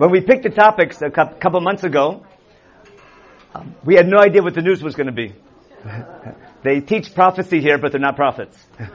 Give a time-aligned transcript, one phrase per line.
[0.00, 2.24] When we picked the topics a couple months ago,
[3.54, 5.34] um, we had no idea what the news was going to be.
[6.62, 8.56] they teach prophecy here, but they're not prophets.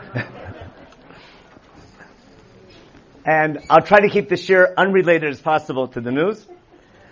[3.24, 6.44] and I'll try to keep this year unrelated as possible to the news.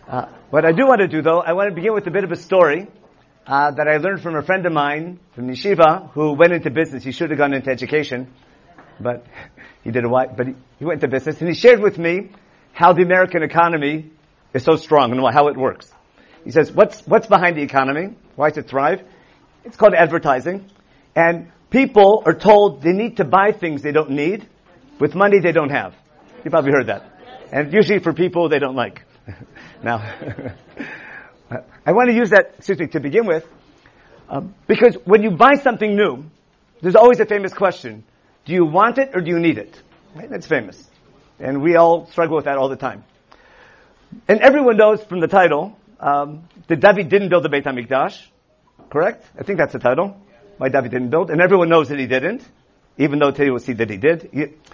[0.07, 2.23] Uh, what I do want to do, though, I want to begin with a bit
[2.23, 2.87] of a story
[3.45, 7.03] uh, that I learned from a friend of mine from Yeshiva who went into business.
[7.03, 8.33] He should have gone into education,
[8.99, 9.23] but
[9.83, 12.31] he did a while, but he, he went into business, and he shared with me
[12.73, 14.11] how the American economy
[14.53, 15.91] is so strong and how it works.
[16.43, 18.15] He says, what's, what's behind the economy?
[18.35, 19.01] Why does it thrive?
[19.63, 20.69] It's called advertising.
[21.15, 24.47] And people are told they need to buy things they don't need
[24.99, 25.95] with money they don't have.
[26.43, 27.09] You probably heard that.
[27.51, 29.03] And usually for people they don't like.
[29.83, 29.97] now,
[31.85, 33.45] I want to use that, excuse me, to begin with,
[34.29, 36.25] um, because when you buy something new,
[36.81, 38.03] there's always a famous question.
[38.45, 39.81] Do you want it or do you need it?
[40.15, 40.29] Right?
[40.29, 40.89] That's famous.
[41.39, 43.03] And we all struggle with that all the time.
[44.27, 48.19] And everyone knows from the title um, that David didn't build the Beit HaMikdash.
[48.89, 49.25] Correct?
[49.37, 50.17] I think that's the title.
[50.57, 51.31] Why David didn't build.
[51.31, 52.43] And everyone knows that he didn't
[52.97, 54.29] even though today we'll see that he did.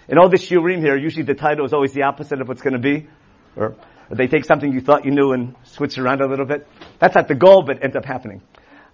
[0.08, 2.74] In all the shiurim here, usually the title is always the opposite of what's going
[2.74, 3.08] to be,
[3.56, 3.76] or,
[4.12, 6.68] they take something you thought you knew and switch around a little bit.
[6.98, 8.42] That's not the goal, but it ends up happening.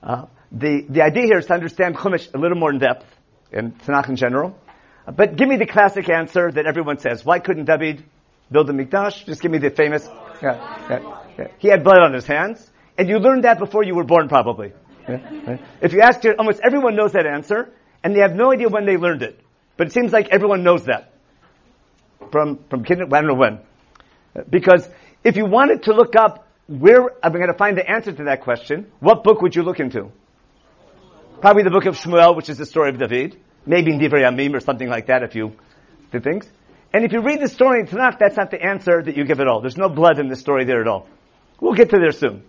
[0.03, 3.05] Uh, the the idea here is to understand Chumash a little more in depth,
[3.49, 4.59] in Tanakh in general.
[5.13, 8.03] But give me the classic answer that everyone says: Why couldn't David
[8.51, 9.25] build a mikdash?
[9.25, 10.07] Just give me the famous.
[10.41, 11.47] Yeah, yeah, yeah.
[11.59, 14.73] He had blood on his hands, and you learned that before you were born, probably.
[15.81, 17.71] If you ask almost everyone knows that answer
[18.03, 19.39] and they have no idea when they learned it.
[19.77, 21.11] But it seems like everyone knows that.
[22.31, 23.59] From, from kid, I don't know when.
[24.49, 24.87] Because
[25.23, 28.41] if you wanted to look up where I'm going to find the answer to that
[28.41, 30.11] question, what book would you look into?
[31.41, 33.39] Probably the book of Shmuel, which is the story of David.
[33.65, 35.53] Maybe in Divrei Yamim or something like that if you
[36.11, 36.47] did things.
[36.93, 39.39] And if you read the story in Tanakh, that's not the answer that you give
[39.39, 39.61] at all.
[39.61, 41.07] There's no blood in the story there at all.
[41.59, 42.43] We'll get to there soon.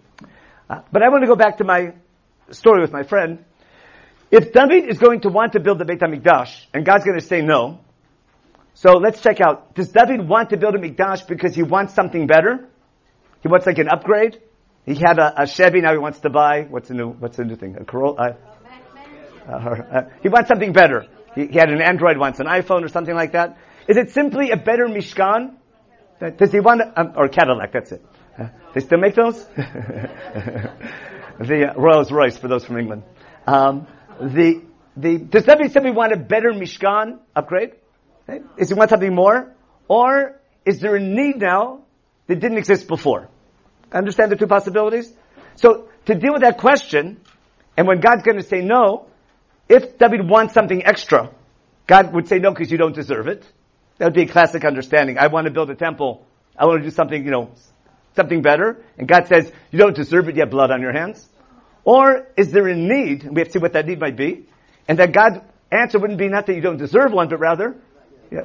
[0.68, 1.94] Uh, but I want to go back to my
[2.50, 3.44] story with my friend.
[4.30, 7.24] If David is going to want to build the Beit HaMikdash, and God's going to
[7.24, 7.80] say no,
[8.74, 12.26] so let's check out, does David want to build a Mikdash because he wants something
[12.26, 12.68] better?
[13.42, 14.38] He wants like an upgrade?
[14.84, 17.44] He had a, a Chevy, now he wants to buy, what's the new, what's the
[17.44, 17.76] new thing?
[17.80, 18.16] A Corolla?
[18.16, 18.32] Uh,
[19.48, 21.06] uh, he wants something better.
[21.34, 23.56] He, he, had an Android, once, an iPhone or something like that.
[23.88, 25.54] Is it simply a better Mishkan?
[26.36, 28.04] Does he want, a, um, or Cadillac, that's it.
[28.38, 29.44] Uh, they still make those?
[31.38, 33.02] the Rolls Royce for those from England.
[33.46, 33.86] Um,
[34.20, 34.62] the,
[34.96, 37.72] the, does David simply want a better Mishkan upgrade?
[38.28, 38.44] Okay.
[38.56, 39.54] Is he want something more?
[39.88, 41.82] Or is there a need now
[42.26, 43.28] that didn't exist before?
[43.92, 45.12] Understand the two possibilities?
[45.54, 47.20] So, to deal with that question,
[47.76, 49.06] and when God's going to say no,
[49.68, 51.30] if David wants something extra,
[51.86, 53.44] God would say no because you don't deserve it.
[53.98, 55.18] That would be a classic understanding.
[55.18, 56.24] I want to build a temple.
[56.58, 57.50] I want to do something, you know,
[58.14, 58.82] something better.
[58.98, 61.26] And God says, you don't deserve it, you have blood on your hands.
[61.84, 63.28] Or is there a need?
[63.30, 64.46] We have to see what that need might be.
[64.88, 65.38] And that God's
[65.70, 67.76] answer wouldn't be not that you don't deserve one, but rather,
[68.30, 68.42] yeah,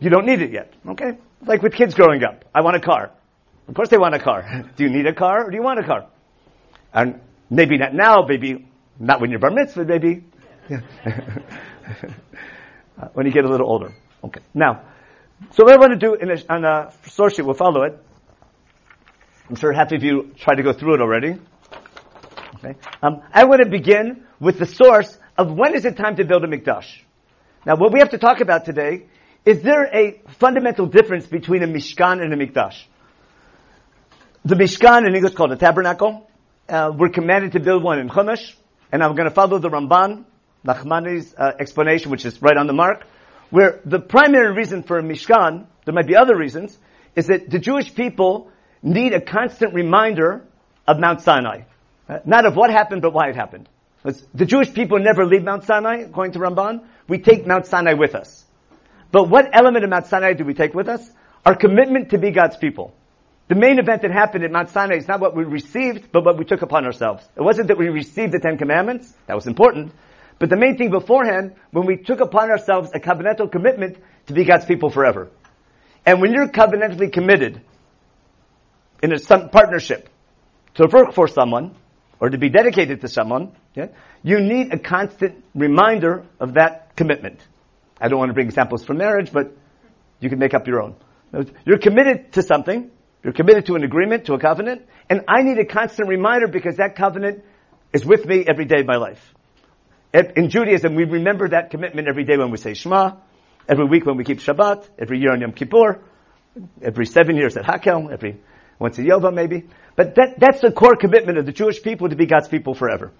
[0.00, 0.72] you don't need it yet.
[0.86, 1.18] Okay?
[1.44, 2.44] Like with kids growing up.
[2.54, 3.10] I want a car.
[3.68, 4.70] Of course they want a car.
[4.76, 6.06] do you need a car or do you want a car?
[6.92, 8.66] And maybe not now, maybe
[8.98, 10.24] not when you're bar mitzvah, maybe.
[13.12, 13.94] When you get a little older.
[14.24, 14.40] Okay.
[14.54, 14.82] Now,
[15.52, 17.98] so what I want to do in a, on a source sheet, we'll follow it.
[19.48, 21.38] I'm sure half of you tried to go through it already.
[22.56, 22.76] Okay?
[23.02, 26.42] Um, I want to begin with the source of when is it time to build
[26.44, 26.86] a mikdash.
[27.66, 29.06] Now, what we have to talk about today
[29.44, 32.82] is there a fundamental difference between a mishkan and a mikdash?
[34.44, 36.28] The mishkan in English called a tabernacle.
[36.68, 38.54] Uh, we're commanded to build one in Chumash,
[38.90, 40.24] and I'm going to follow the Ramban,
[40.66, 43.06] Nachmani's uh, explanation, which is right on the mark,
[43.50, 46.76] where the primary reason for mishkan, there might be other reasons,
[47.14, 48.50] is that the Jewish people
[48.82, 50.44] need a constant reminder
[50.86, 51.62] of Mount Sinai.
[52.08, 53.68] Uh, not of what happened, but why it happened.
[54.34, 56.84] The Jewish people never leave Mount Sinai, according to Ramban.
[57.08, 58.44] We take Mount Sinai with us.
[59.10, 61.10] But what element of Mount Sinai do we take with us?
[61.44, 62.94] Our commitment to be God's people.
[63.48, 66.38] The main event that happened at Mount Sinai is not what we received, but what
[66.38, 67.28] we took upon ourselves.
[67.36, 69.12] It wasn't that we received the Ten Commandments.
[69.26, 69.92] That was important.
[70.38, 73.96] But the main thing beforehand, when we took upon ourselves a covenantal commitment
[74.26, 75.30] to be God's people forever.
[76.04, 77.62] And when you're covenantally committed
[79.02, 79.18] in a
[79.48, 80.08] partnership
[80.74, 81.74] to work for someone,
[82.18, 83.88] or to be dedicated to someone, yeah,
[84.22, 87.46] you need a constant reminder of that commitment.
[88.00, 89.56] I don't want to bring examples from marriage, but
[90.20, 90.96] you can make up your own.
[91.66, 92.90] You're committed to something.
[93.22, 96.76] You're committed to an agreement, to a covenant, and I need a constant reminder because
[96.76, 97.44] that covenant
[97.92, 99.34] is with me every day of my life.
[100.12, 103.16] In Judaism, we remember that commitment every day when we say Shema,
[103.68, 106.00] every week when we keep Shabbat, every year on Yom Kippur,
[106.80, 108.38] every seven years at Hakel, every
[108.78, 109.64] once a Yova maybe.
[109.94, 113.12] But that, that's the core commitment of the Jewish people to be God's people forever.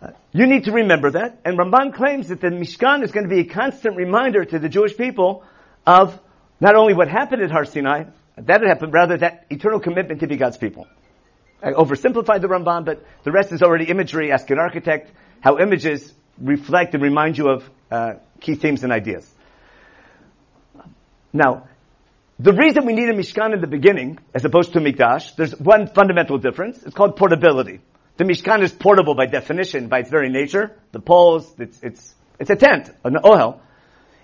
[0.00, 1.40] Uh, you need to remember that.
[1.44, 4.68] And Ramban claims that the Mishkan is going to be a constant reminder to the
[4.68, 5.42] Jewish people
[5.86, 6.18] of
[6.60, 8.04] not only what happened at Har Sinai,
[8.36, 10.86] that had happened, rather that eternal commitment to be God's people.
[11.62, 14.30] I oversimplified the Ramban, but the rest is already imagery.
[14.30, 19.30] Ask an architect how images reflect and remind you of uh, key themes and ideas.
[21.32, 21.68] Now,
[22.38, 25.86] the reason we need a Mishkan in the beginning, as opposed to Mikdash, there's one
[25.86, 26.82] fundamental difference.
[26.82, 27.80] It's called portability.
[28.18, 30.76] The Mishkan is portable by definition, by its very nature.
[30.92, 33.60] The poles, it's, it's, it's a tent, an ohel.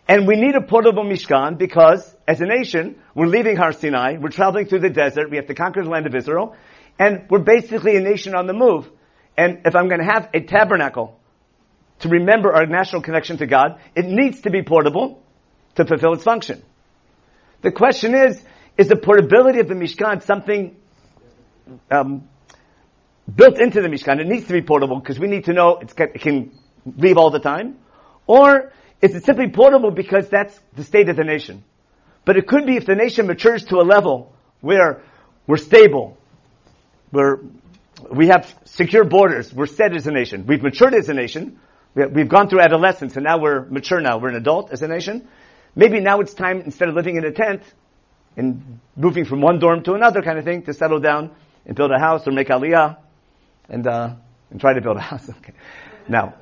[0.08, 4.30] And we need a portable Mishkan because, as a nation, we're leaving Har Sinai, we're
[4.30, 6.56] traveling through the desert, we have to conquer the land of Israel,
[6.98, 8.90] and we're basically a nation on the move.
[9.36, 11.18] And if I'm going to have a tabernacle
[12.00, 15.22] to remember our national connection to God, it needs to be portable
[15.76, 16.62] to fulfill its function.
[17.62, 18.42] The question is,
[18.76, 20.76] is the portability of the Mishkan something
[21.90, 22.28] um,
[23.32, 24.20] built into the Mishkan.
[24.20, 26.52] It needs to be portable because we need to know it can
[26.96, 27.78] leave all the time.
[28.26, 31.64] Or is it simply portable because that's the state of the nation?
[32.24, 35.02] But it could be if the nation matures to a level where
[35.46, 36.16] we're stable,
[37.10, 37.40] we're,
[38.10, 41.60] we have secure borders, we're set as a nation, we've matured as a nation,
[41.94, 45.28] we've gone through adolescence and now we're mature now, we're an adult as a nation.
[45.74, 47.62] Maybe now it's time, instead of living in a tent
[48.36, 51.30] and moving from one dorm to another kind of thing, to settle down
[51.66, 52.98] and build a house or make aliyah
[53.68, 54.14] and uh,
[54.50, 55.28] and try to build a house.
[55.28, 55.54] okay.
[56.08, 56.34] Now,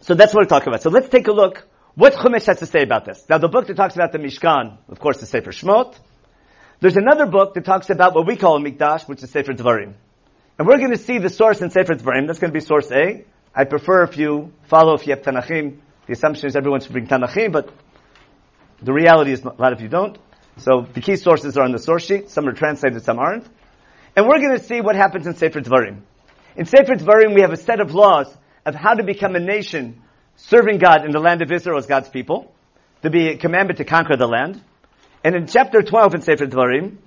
[0.00, 0.82] so that's what we're talking about.
[0.82, 1.66] So let's take a look.
[1.94, 3.24] What Chumash has to say about this?
[3.28, 5.94] Now, the book that talks about the Mishkan, of course, is Sefer Shmot.
[6.80, 9.94] There's another book that talks about what we call Mikdash, which is Sefer Dvarim.
[10.58, 12.26] And we're going to see the source in Sefer Dvarim.
[12.26, 13.24] That's going to be source A.
[13.54, 15.78] I prefer if you follow, if you have Tanachim.
[16.06, 17.72] The assumption is everyone should bring Tanachim, but
[18.82, 20.18] the reality is a lot of you don't.
[20.58, 22.30] So the key sources are on the source sheet.
[22.30, 23.46] Some are translated, some aren't.
[24.16, 26.02] And we're going to see what happens in Sefer Dvarim.
[26.56, 28.32] In Sefer Dvarim, we have a set of laws
[28.64, 30.02] of how to become a nation
[30.36, 32.52] serving God in the land of Israel as God's people.
[33.02, 34.62] To be a commandment to conquer the land.
[35.24, 36.98] And in chapter 12 in Sefer Dvarim,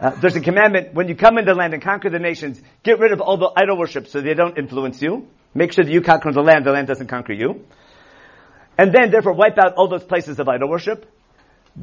[0.00, 2.98] uh, there's a commandment, when you come into the land and conquer the nations, get
[2.98, 5.28] rid of all the idol worship so they don't influence you.
[5.54, 7.64] Make sure that you conquer the land, the land doesn't conquer you.
[8.76, 11.08] And then, therefore, wipe out all those places of idol worship.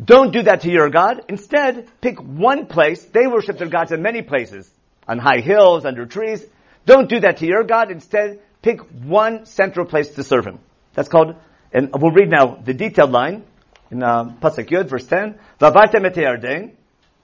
[0.04, 1.22] Don't do that to your God.
[1.30, 3.06] Instead, pick one place.
[3.06, 4.70] They worship their gods in many places.
[5.08, 6.46] On high hills, under trees.
[6.86, 7.90] Don't do that to your God.
[7.90, 10.60] Instead, pick one central place to serve Him.
[10.94, 11.36] That's called,
[11.72, 13.46] and we'll read now the detailed line
[13.92, 15.40] in uh, Pasuk Yud, verse 10.
[15.60, 16.72] V'avartem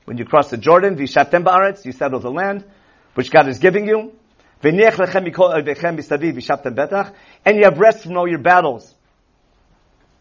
[0.05, 2.65] When you cross the Jordan, you settle the land,
[3.13, 4.13] which God is giving you.
[4.63, 4.85] And you
[7.63, 8.93] have rest from all your battles.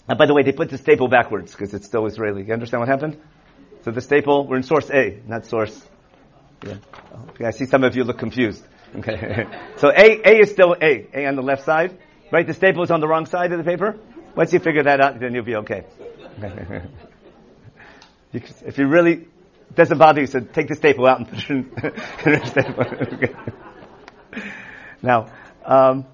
[0.06, 2.44] And by the way, they put the staple backwards because it's still Israeli.
[2.44, 3.19] You understand what happened?
[3.85, 5.81] So the staple, we're in source A, not source.
[6.67, 6.76] Yeah.
[7.40, 8.62] I see some of you look confused.
[8.97, 9.47] Okay.
[9.76, 11.06] so A, A is still A.
[11.14, 11.99] A on the left side.
[12.31, 12.47] Right?
[12.47, 13.99] The staple is on the wrong side of the paper.
[14.35, 15.85] Once you figure that out, then you'll be okay.
[18.33, 19.27] if you really
[19.77, 21.71] bother you, so take the staple out and put it in,
[22.25, 22.85] the staple.
[23.15, 23.35] okay.
[25.03, 25.31] Now,
[25.65, 26.07] um,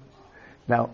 [0.67, 0.91] now,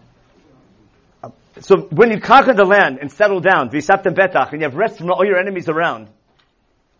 [1.62, 4.98] so when you conquer the land and settle down, visaptem betach, and you have rest
[4.98, 6.10] from all your enemies around,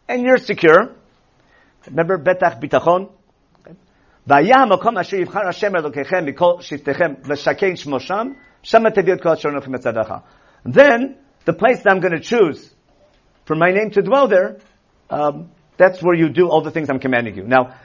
[0.08, 0.96] and you're secure,
[1.86, 3.12] remember betach bitachon?
[10.66, 12.70] Then, the place that I'm going to choose
[13.46, 14.58] for my name to dwell there,
[15.10, 17.44] um, that's where you do all the things I'm commanding you.
[17.44, 17.76] Now,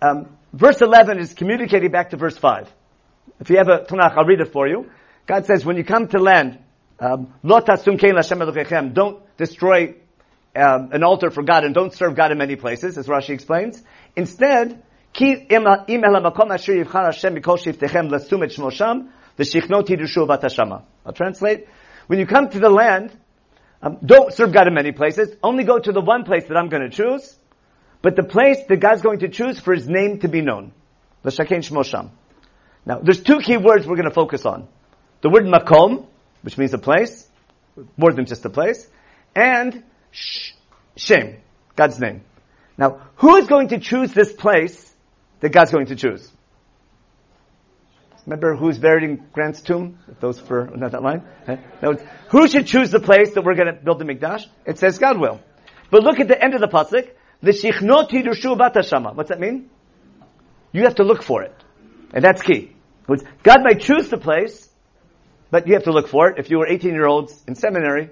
[0.00, 2.72] um, verse 11 is communicating back to verse 5.
[3.38, 4.90] If you have a Tanakh, I'll read it for you.
[5.26, 6.58] God says, when you come to land,
[6.98, 7.34] um,
[8.94, 9.94] don't destroy
[10.56, 13.82] um, an altar for God and don't serve God in many places, as Rashi explains.
[14.16, 14.82] Instead,
[21.04, 21.66] I'll translate.
[22.06, 23.16] When you come to the land,
[23.82, 25.34] um, don't serve God in many places.
[25.42, 27.36] Only go to the one place that I'm going to choose.
[28.00, 30.72] But the place that God's going to choose for His name to be known.
[31.22, 32.10] The Shaken Shmosham.
[32.84, 34.66] Now, there's two key words we're going to focus on.
[35.20, 36.06] The word makom,
[36.42, 37.28] which means a place,
[37.96, 38.88] more than just a place,
[39.36, 39.84] and
[40.96, 41.36] Shem,
[41.76, 42.22] God's name.
[42.76, 44.92] Now, who is going to choose this place
[45.40, 46.28] that God's going to choose?
[48.26, 49.98] Remember who's buried in Grant's tomb?
[50.20, 51.22] Those for not that line.
[52.28, 54.46] who should choose the place that we're going to build the mikdash?
[54.64, 55.40] It says God will.
[55.90, 57.10] But look at the end of the pasuk.
[57.42, 59.16] The shichnoti batashama.
[59.16, 59.68] What's that mean?
[60.72, 61.54] You have to look for it,
[62.14, 62.74] and that's key.
[63.42, 64.70] God might choose the place,
[65.50, 66.38] but you have to look for it.
[66.38, 68.10] If you were 18 year olds in seminary,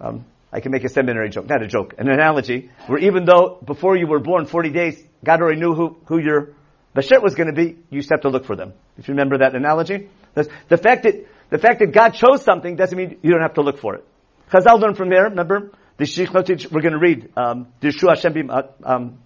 [0.00, 3.58] um, I can make a seminary joke, not a joke, an analogy, where even though
[3.64, 6.54] before you were born 40 days, God already knew who, who your
[6.98, 8.72] Bashert was going to be, you have to look for them.
[8.96, 10.08] If you remember that analogy.
[10.34, 11.14] The fact that,
[11.48, 14.04] the fact that God chose something doesn't mean you don't have to look for it.
[14.50, 15.70] Chazal learned from there, remember?
[15.98, 19.18] The Sheikh we're going to read, um, Yeshua Hashem uh, um,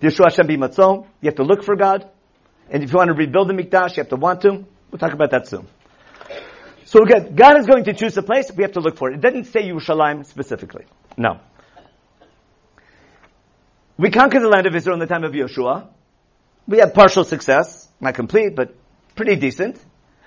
[0.00, 2.08] Hashem You have to look for God.
[2.70, 4.64] And if you want to rebuild the Mikdash, you have to want to.
[4.90, 5.66] We'll talk about that soon.
[6.86, 9.16] So again, God is going to choose a place, we have to look for it.
[9.16, 10.86] It doesn't say Yerushalayim specifically.
[11.18, 11.40] No.
[13.98, 15.88] We conquered the land of Israel in the time of Yeshua.
[16.70, 18.76] We had partial success, not complete, but
[19.16, 19.84] pretty decent.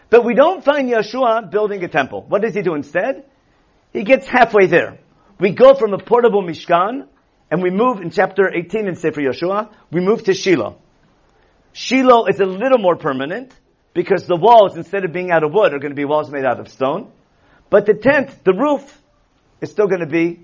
[0.09, 2.25] But we don't find Yeshua building a temple.
[2.27, 3.23] What does he do instead?
[3.93, 4.99] He gets halfway there.
[5.39, 7.07] We go from a portable Mishkan,
[7.49, 10.81] and we move in chapter 18 in Sefer Yeshua, we move to Shiloh.
[11.71, 13.53] Shiloh is a little more permanent,
[13.93, 16.43] because the walls, instead of being out of wood, are going to be walls made
[16.43, 17.09] out of stone.
[17.69, 19.01] But the tent, the roof,
[19.61, 20.41] is still going to be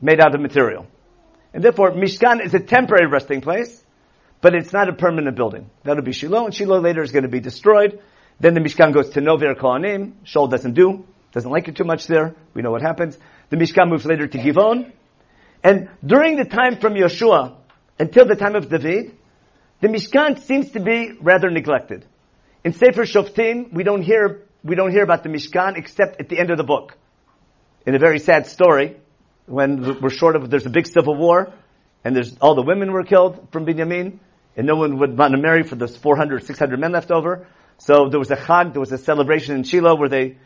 [0.00, 0.86] made out of material.
[1.52, 3.83] And therefore, Mishkan is a temporary resting place,
[4.44, 5.70] but it's not a permanent building.
[5.84, 8.02] That'll be Shiloh, and Shiloh later is going to be destroyed.
[8.38, 10.12] Then the Mishkan goes to Nover Kohanim.
[10.26, 12.34] Shaul doesn't do, doesn't like it too much there.
[12.52, 13.18] We know what happens.
[13.48, 14.92] The Mishkan moves later to Givon.
[15.62, 17.56] And during the time from Yeshua
[17.98, 19.16] until the time of David,
[19.80, 22.04] the Mishkan seems to be rather neglected.
[22.64, 26.38] In Sefer Shoftim, we don't hear, we don't hear about the Mishkan except at the
[26.38, 26.98] end of the book.
[27.86, 28.98] In a very sad story,
[29.46, 31.54] when we're short of, there's a big civil war,
[32.04, 34.18] and there's, all the women were killed from Binyamin,
[34.56, 37.46] and no one would want to marry for those 400, 600 men left over.
[37.78, 40.36] So there was a chag, there was a celebration in Shiloh where they,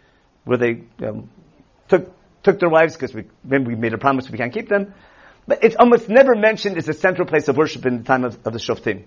[0.44, 1.30] where they um,
[1.88, 2.10] took,
[2.42, 4.94] took their wives because we, we made a promise we can't keep them.
[5.46, 8.38] But it's almost never mentioned as a central place of worship in the time of,
[8.46, 9.04] of the Shoftim.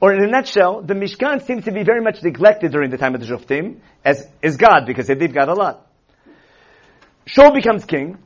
[0.00, 3.14] Or in a nutshell, the Mishkan seems to be very much neglected during the time
[3.14, 5.86] of the Shoftim, as is God, because they leave God a lot.
[7.26, 8.18] Shaul becomes king,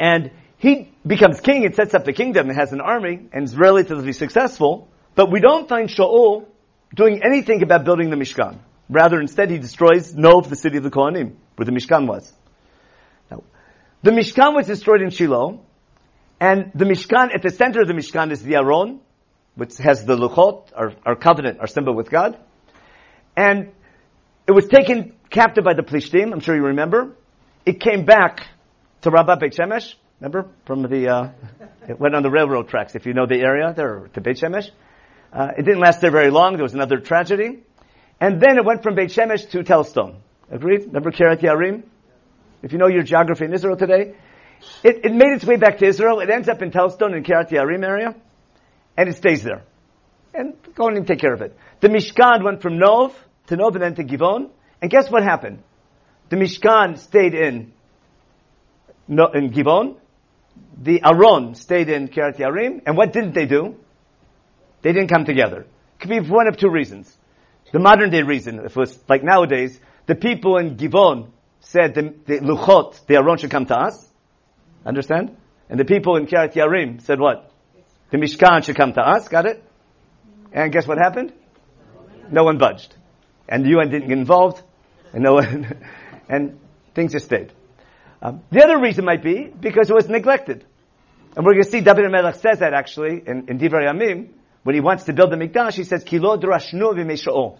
[0.00, 3.56] and he becomes king and sets up the kingdom and has an army and is
[3.56, 6.46] relatively successful, but we don't find Shaul
[6.94, 8.58] doing anything about building the Mishkan.
[8.88, 12.32] Rather, instead, he destroys Nov, the city of the Kohanim, where the Mishkan was.
[13.30, 13.42] Now,
[14.02, 15.60] the Mishkan was destroyed in Shiloh,
[16.40, 19.00] and the Mishkan, at the center of the Mishkan is the Aron,
[19.56, 22.38] which has the luchot, our, our covenant, our symbol with God.
[23.36, 23.72] And
[24.46, 27.16] it was taken captive by the Plishtim, I'm sure you remember.
[27.64, 28.46] It came back
[29.02, 30.48] to Rabbah Beit Shemesh, remember?
[30.64, 31.30] From the, uh,
[31.88, 34.70] it went on the railroad tracks, if you know the area there, to Beit Shemesh.
[35.32, 37.62] Uh, it didn't last there very long, there was another tragedy.
[38.20, 40.16] And then it went from Beit Shemesh to Telstone.
[40.50, 40.86] Agreed?
[40.86, 41.82] Remember Kiryat Yarim?
[42.62, 44.14] If you know your geography in Israel today,
[44.82, 46.20] it, it, made its way back to Israel.
[46.20, 48.14] It ends up in Telstone in Kiryat Yarim area
[48.96, 49.62] and it stays there.
[50.32, 51.56] And go and take care of it.
[51.80, 53.14] The Mishkan went from Nov
[53.48, 54.50] to Nov and then to Givon.
[54.80, 55.62] And guess what happened?
[56.28, 57.72] The Mishkan stayed in,
[59.08, 59.96] in Givon.
[60.80, 62.82] The Aron stayed in Kiryat Yarim.
[62.86, 63.76] And what didn't they do?
[64.82, 65.66] They didn't come together.
[65.98, 67.16] Could be one of two reasons.
[67.72, 72.14] The modern day reason, if it was like nowadays, the people in Givon said the,
[72.26, 74.06] the Luchot, the Aron should come to us.
[74.84, 75.36] Understand?
[75.68, 77.50] And the people in Kiryat Yarim said what?
[78.10, 79.64] The Mishkan should come to us, got it?
[80.52, 81.32] And guess what happened?
[82.30, 82.94] No one budged.
[83.48, 84.62] And the UN didn't get involved,
[85.12, 85.82] and no one,
[86.28, 86.60] and
[86.94, 87.52] things just stayed.
[88.22, 90.64] Um, the other reason might be because it was neglected.
[91.36, 94.30] And we're going to see David Melech says that actually in, in Divrei Yamim,
[94.62, 97.58] when he wants to build the Mikdash, he says, Kilo drashnu v'meisha'o.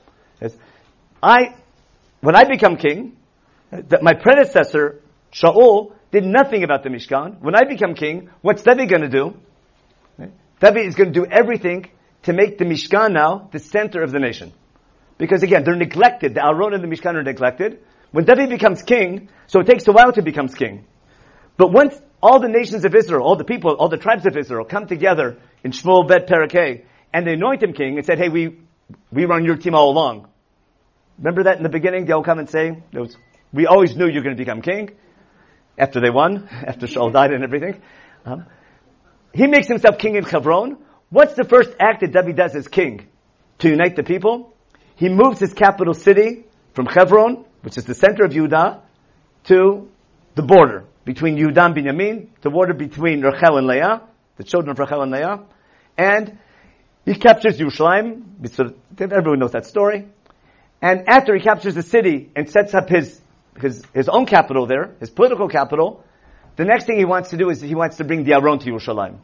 [1.22, 1.54] I,
[2.20, 3.16] when I become king,
[3.70, 7.40] that my predecessor, Shaul, did nothing about the Mishkan.
[7.40, 9.36] When I become king, what's David going to do?
[10.60, 11.90] David is going to do everything
[12.22, 14.52] to make the Mishkan now the center of the nation.
[15.18, 16.34] Because again, they're neglected.
[16.34, 17.80] The Aron and the Mishkan are neglected.
[18.16, 20.86] When David becomes king, so it takes a while to become king.
[21.58, 24.64] But once all the nations of Israel, all the people, all the tribes of Israel
[24.64, 28.56] come together in Shmuel Bet Parakeh, and they anoint him king and said, hey, we,
[29.12, 30.28] we run your team all along.
[31.18, 32.06] Remember that in the beginning?
[32.06, 32.82] They'll come and say,
[33.52, 34.92] we always knew you're going to become king.
[35.76, 37.82] After they won, after Shaul died and everything.
[38.24, 38.46] Um,
[39.34, 40.78] he makes himself king in Hebron.
[41.10, 43.08] What's the first act that David does as king?
[43.58, 44.56] To unite the people?
[44.94, 48.80] He moves his capital city from Hebron, which is the center of Judah,
[49.42, 49.88] to
[50.36, 54.02] the border between Judah and Benjamin, the border between Rachel and Leah,
[54.36, 55.40] the children of Rachel and Leah,
[55.98, 56.38] and
[57.04, 58.22] he captures Yerushalayim.
[59.00, 60.06] Everyone knows that story.
[60.80, 63.20] And after he captures the city and sets up his,
[63.60, 66.04] his, his own capital there, his political capital,
[66.54, 68.70] the next thing he wants to do is he wants to bring the Aron to
[68.70, 69.16] Yerushalayim.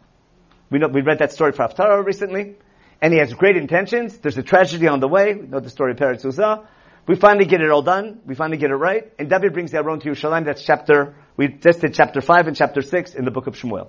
[0.68, 2.56] We know, we read that story for Haftarah recently,
[3.00, 4.18] and he has great intentions.
[4.18, 5.32] There's a tragedy on the way.
[5.34, 6.66] We know the story of Peretz Uzzah.
[7.06, 8.20] We finally get it all done.
[8.24, 9.12] We finally get it right.
[9.18, 10.44] And David brings the Aron to Yerushalayim.
[10.44, 13.88] That's chapter, we did chapter 5 and chapter 6 in the book of Shmuel.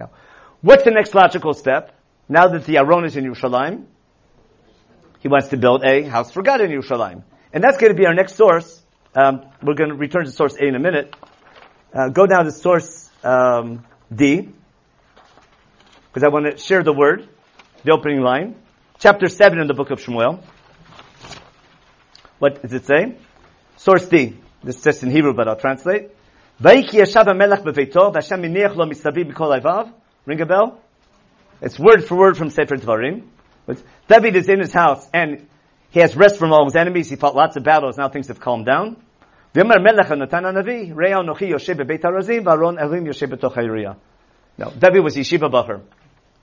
[0.00, 0.10] Now,
[0.62, 1.94] what's the next logical step?
[2.28, 3.84] Now that the Aron is in Yerushalayim,
[5.20, 7.22] he wants to build a house for God in Yerushalayim.
[7.52, 8.82] And that's going to be our next source.
[9.14, 11.14] Um, we're going to return to source A in a minute.
[11.92, 14.48] Uh, go down to source um, D,
[16.08, 17.28] because I want to share the word,
[17.84, 18.56] the opening line.
[18.98, 20.42] Chapter 7 in the book of Shmuel.
[22.38, 23.16] What does it say?
[23.76, 24.36] Source D.
[24.62, 26.10] This says in Hebrew, but I'll translate.
[26.60, 26.80] Ring
[30.40, 30.80] a bell?
[31.60, 33.22] It's word for word from Sefer Dvarim.
[34.08, 35.46] David is in his house and
[35.90, 37.08] he has rest from all his enemies.
[37.08, 37.96] He fought lots of battles.
[37.96, 38.96] Now things have calmed down.
[39.54, 39.64] Now,
[44.70, 45.80] David was yeshiva bochur.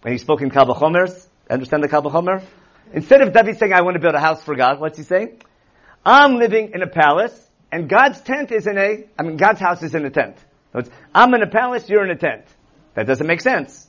[0.01, 1.27] When he spoke in Kal V'chomers.
[1.49, 2.43] Understand the Kal V'chomer?
[2.93, 5.41] Instead of David saying, I want to build a house for God, what's he saying?
[6.05, 7.33] I'm living in a palace,
[7.71, 10.37] and God's tent is in a, I mean, God's house is in a tent.
[10.73, 10.83] So
[11.13, 12.45] I'm in a palace, you're in a tent.
[12.93, 13.87] That doesn't make sense.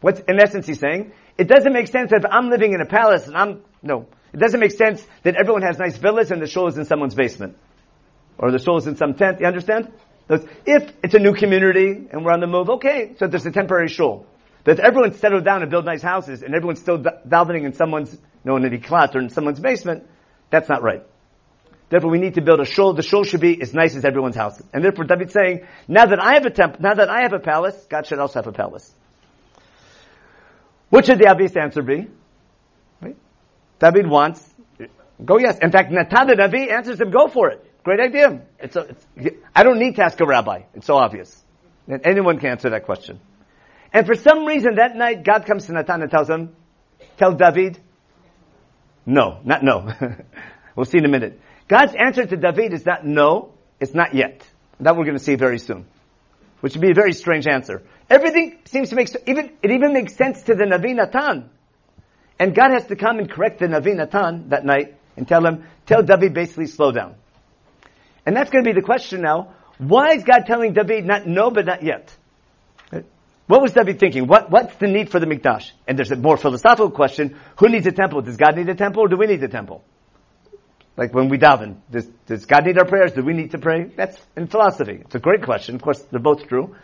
[0.00, 1.12] What's, in essence, he's saying?
[1.38, 4.06] It doesn't make sense that if I'm living in a palace and I'm, no.
[4.32, 7.14] It doesn't make sense that everyone has nice villas and the shul is in someone's
[7.14, 7.56] basement.
[8.38, 9.40] Or the shul is in some tent.
[9.40, 9.92] You understand?
[10.28, 13.88] If it's a new community and we're on the move, okay, so there's a temporary
[13.88, 14.26] shul.
[14.64, 18.16] But if everyone's settled down and build nice houses and everyone's still davening in someone's,
[18.44, 20.06] know, in a declat or in someone's basement,
[20.50, 21.02] that's not right.
[21.90, 22.94] Therefore, we need to build a shul.
[22.94, 24.62] The shul should be as nice as everyone's house.
[24.72, 27.40] And therefore, David's saying, now that I have a temple, now that I have a
[27.40, 28.94] palace, God should also have a palace.
[30.88, 32.06] What should the obvious answer be?
[33.02, 33.16] Right?
[33.80, 34.48] David wants,
[35.24, 35.58] go yes.
[35.60, 37.66] In fact, Natan the Navi answers him, go for it.
[37.82, 38.42] Great idea.
[38.60, 40.62] It's a, it's, I don't need to ask a rabbi.
[40.74, 41.42] It's so obvious.
[41.88, 43.18] And anyone can answer that question.
[43.92, 46.54] And for some reason that night, God comes to Natan and tells him,
[47.16, 47.80] tell David,
[49.06, 49.92] no, not no.
[50.76, 51.40] we'll see in a minute.
[51.70, 54.44] God's answer to David is not no, it's not yet.
[54.80, 55.86] That we're going to see very soon.
[56.62, 57.82] Which would be a very strange answer.
[58.10, 61.48] Everything seems to make, even, it even makes sense to the Navi Natan.
[62.40, 65.64] And God has to come and correct the Navi Natan that night and tell him,
[65.86, 67.14] tell David basically slow down.
[68.26, 69.54] And that's going to be the question now.
[69.78, 72.12] Why is God telling David not no, but not yet?
[73.46, 74.26] What was David thinking?
[74.26, 75.70] What, what's the need for the Mikdash?
[75.86, 77.38] And there's a more philosophical question.
[77.58, 78.22] Who needs a temple?
[78.22, 79.84] Does God need a temple or do we need a temple?
[81.00, 83.12] Like when we daven, does, does God need our prayers?
[83.12, 83.84] Do we need to pray?
[83.84, 84.98] That's in philosophy.
[85.00, 85.76] It's a great question.
[85.76, 86.76] Of course, they're both true.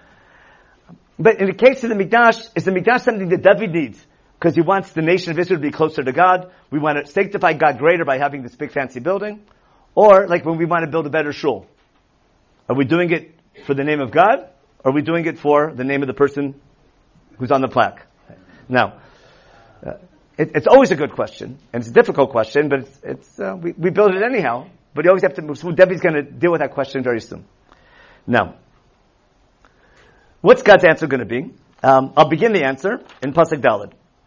[1.18, 4.02] But in the case of the Mikdash, is the Mikdash something that David needs?
[4.38, 6.50] Because he wants the nation of Israel to be closer to God.
[6.70, 9.44] We want to sanctify God greater by having this big fancy building.
[9.94, 11.66] Or like when we want to build a better shul.
[12.70, 14.48] Are we doing it for the name of God?
[14.82, 16.58] Or are we doing it for the name of the person
[17.38, 18.06] who's on the plaque?
[18.66, 18.98] Now,
[19.86, 19.98] uh,
[20.38, 23.56] it, it's always a good question, and it's a difficult question, but it's, it's uh,
[23.60, 24.68] we, we build it anyhow.
[24.94, 25.54] But you always have to.
[25.54, 27.44] So Debbie's going to deal with that question very soon.
[28.26, 28.56] Now,
[30.40, 31.52] what's God's answer going to be?
[31.82, 33.60] Um, I'll begin the answer in pasuk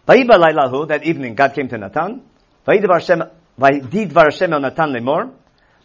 [0.08, 2.24] Lailahu, that evening, God came to Natan.
[2.67, 3.02] Vayidvar
[4.24, 5.32] Hashem el Natan lemor.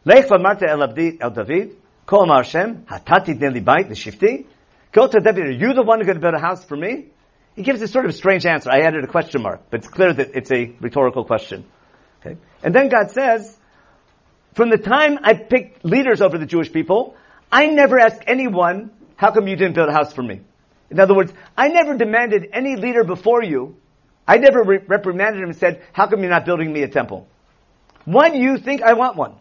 [0.05, 1.77] Lech v'marta el el David.
[2.07, 4.47] Kol Hashem, hatati deli bait.
[4.93, 7.07] Go to David, are you the one who's going to build a house for me?
[7.57, 8.71] He gives a sort of strange answer.
[8.71, 11.65] I added a question mark, but it's clear that it's a rhetorical question.
[12.21, 12.37] Okay?
[12.63, 13.57] And then God says,
[14.55, 17.17] from the time I picked leaders over the Jewish people,
[17.51, 20.41] I never asked anyone, how come you didn't build a house for me?
[20.91, 23.77] In other words, I never demanded any leader before you.
[24.27, 27.29] I never re- reprimanded him and said, how come you're not building me a temple?
[28.05, 29.35] Why do you think I want one?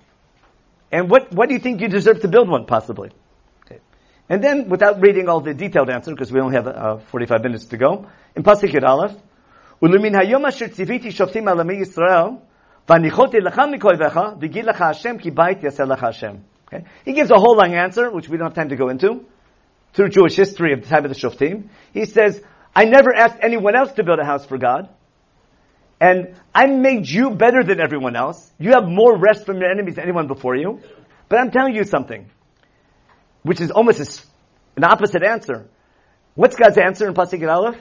[0.92, 3.12] And what, what do you think you deserve to build one, possibly?
[4.29, 7.65] And then, without reading all the detailed answer, because we only have uh, 45 minutes
[7.67, 9.17] to go, in Pasuk Yud Aleph,
[9.83, 12.31] ולמן היום אשר ציוויתי שופטים על עמי ישראל,
[12.89, 16.35] והניחותי לך מכאביך, והגיד לך השם, כי בית יעשה לך השם.
[17.07, 19.25] He gives a whole long answer, which we don't have time to go into,
[19.95, 21.69] through Jewish history of the time of the Shoftim.
[21.95, 22.43] He says,
[22.77, 24.89] I never asked anyone else to build a house for God,
[26.01, 28.53] and I made you better than everyone else.
[28.59, 30.81] You have more rest from your enemies than anyone before you.
[31.29, 32.31] But I'm telling you something
[33.44, 34.26] which is almost
[34.76, 35.68] an opposite answer.
[36.36, 37.78] What's God's answer in Pasuk Aleph?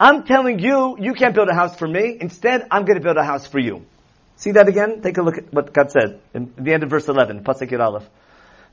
[0.00, 2.18] I'm telling you, you can't build a house for me.
[2.20, 3.86] Instead, I'm going to build a house for you.
[4.36, 5.00] See that again?
[5.00, 8.02] Take a look at what God said in the end of verse 11, Pasuk Aleph.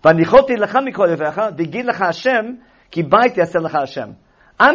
[0.03, 0.17] I'm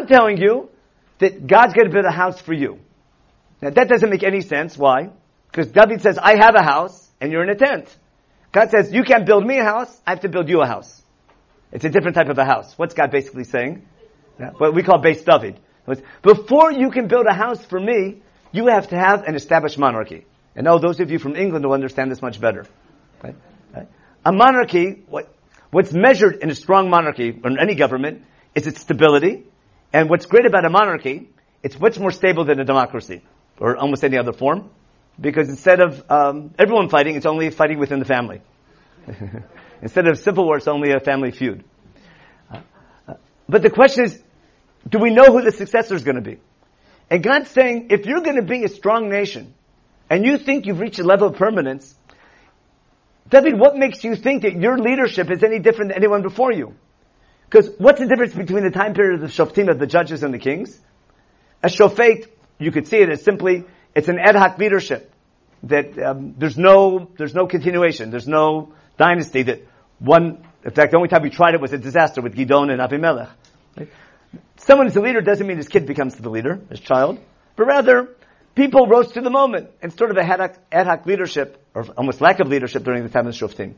[0.07, 0.71] telling you
[1.19, 2.79] that God's going to build a house for you.
[3.61, 4.79] Now that doesn't make any sense.
[4.79, 5.11] Why?
[5.51, 7.97] Because David says, I have a house and you're in a tent.
[8.53, 11.03] God says, you can't build me a house, I have to build you a house.
[11.73, 12.73] It's a different type of a house.
[12.77, 13.87] What's God basically saying?
[14.39, 15.61] Yeah, what we call Beit David.
[16.23, 20.27] Before you can build a house for me, you have to have an established monarchy.
[20.55, 22.67] And now those of you from England will understand this much better.
[23.23, 23.37] Right?
[23.75, 23.89] Right?
[24.25, 25.33] A monarchy, what,
[25.71, 28.25] what's measured in a strong monarchy or in any government
[28.55, 29.45] is its stability.
[29.93, 31.29] And what's great about a monarchy,
[31.63, 33.23] it's much more stable than a democracy
[33.59, 34.71] or almost any other form.
[35.21, 38.41] Because instead of um, everyone fighting, it's only fighting within the family.
[39.83, 41.65] instead of civil war, it's only a family feud.
[43.49, 44.23] But the question is,
[44.89, 46.39] do we know who the successor is going to be?
[47.11, 49.55] And God's saying, if you're going to be a strong nation,
[50.11, 51.95] and you think you've reached a level of permanence,
[53.29, 56.75] David, what makes you think that your leadership is any different than anyone before you?
[57.49, 60.33] Because what's the difference between the time period of the shoftim, of the judges and
[60.33, 60.79] the kings?
[61.63, 65.13] A shofet, you could see it as simply, it's an ad hoc leadership.
[65.65, 68.11] That um, there's no, there's no continuation.
[68.11, 69.67] There's no dynasty that
[69.99, 72.81] one, in fact, the only time we tried it was a disaster with Gidon and
[72.81, 73.31] Abimelech.
[73.77, 73.89] Right?
[74.59, 77.19] Someone is a leader doesn't mean his kid becomes the leader, his child,
[77.57, 78.09] but rather
[78.55, 81.87] people rose to the moment and sort of a ad hoc, ad hoc leadership, or
[81.97, 83.75] almost lack of leadership during the time of the Shoftim.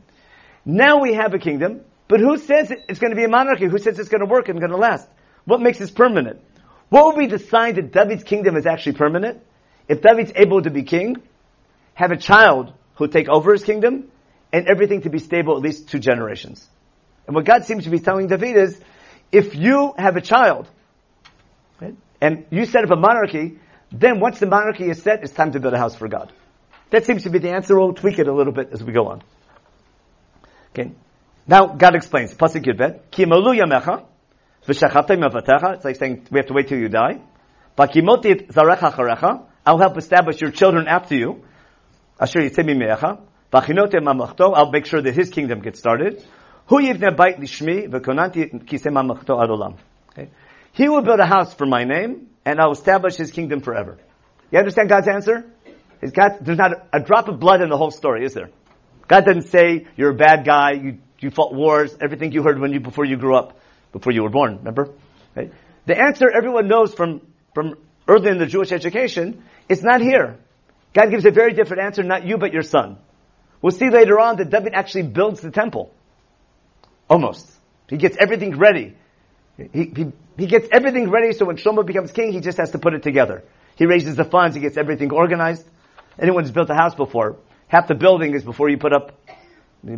[0.65, 3.67] Now we have a kingdom, but who says it's going to be a monarchy?
[3.67, 5.09] Who says it's going to work and going to last?
[5.45, 6.41] What makes this permanent?
[6.89, 9.43] What will be the sign that David's kingdom is actually permanent?
[9.89, 11.17] If David's able to be king,
[11.95, 14.11] have a child who take over his kingdom,
[14.53, 16.67] and everything to be stable at least two generations.
[17.27, 18.81] And what God seems to be telling David is,
[19.31, 20.69] if you have a child,
[21.81, 23.59] right, and you set up a monarchy,
[23.93, 26.33] then once the monarchy is set, it's time to build a house for God.
[26.91, 27.79] That seems to be the answer.
[27.79, 29.23] We'll tweak it a little bit as we go on.
[30.71, 30.93] Okay.
[31.47, 32.35] Now God explains.
[32.35, 33.11] Pasuk Yudbet.
[33.11, 34.05] Ki yamecha
[34.67, 37.21] v'shachatay It's like saying we have to wait till you die.
[37.77, 39.45] Bakimoti zarecha charecha.
[39.67, 41.45] I'll help establish your children after you.
[42.19, 43.21] Asher yitzemi me'echa.
[43.53, 46.25] I'll make sure that his kingdom gets started.
[46.67, 47.39] Hu adolam.
[50.73, 53.99] He will build a house for my name, and I'll establish his kingdom forever.
[54.51, 55.51] You understand God's answer?
[56.01, 58.51] There's not a, a, drop of blood in the whole story, is there?
[59.09, 62.73] God doesn't say you're a bad guy, you, you fought wars, everything you heard when
[62.73, 63.59] you, before you grew up,
[63.93, 64.91] before you were born, remember?
[65.35, 67.23] The answer everyone knows from,
[67.55, 70.39] from early in the Jewish education is not here.
[70.93, 72.99] God gives a very different answer, not you, but your son.
[73.61, 75.92] We'll see later on that David actually builds the temple.
[77.09, 77.51] Almost.
[77.88, 78.94] He gets everything ready.
[79.57, 82.79] He, he, he gets everything ready so when Shlomo becomes king, he just has to
[82.79, 83.42] put it together.
[83.77, 85.66] He raises the funds, he gets everything organized.
[86.18, 87.37] Anyone who's built a house before,
[87.68, 89.18] half the building is before you put up,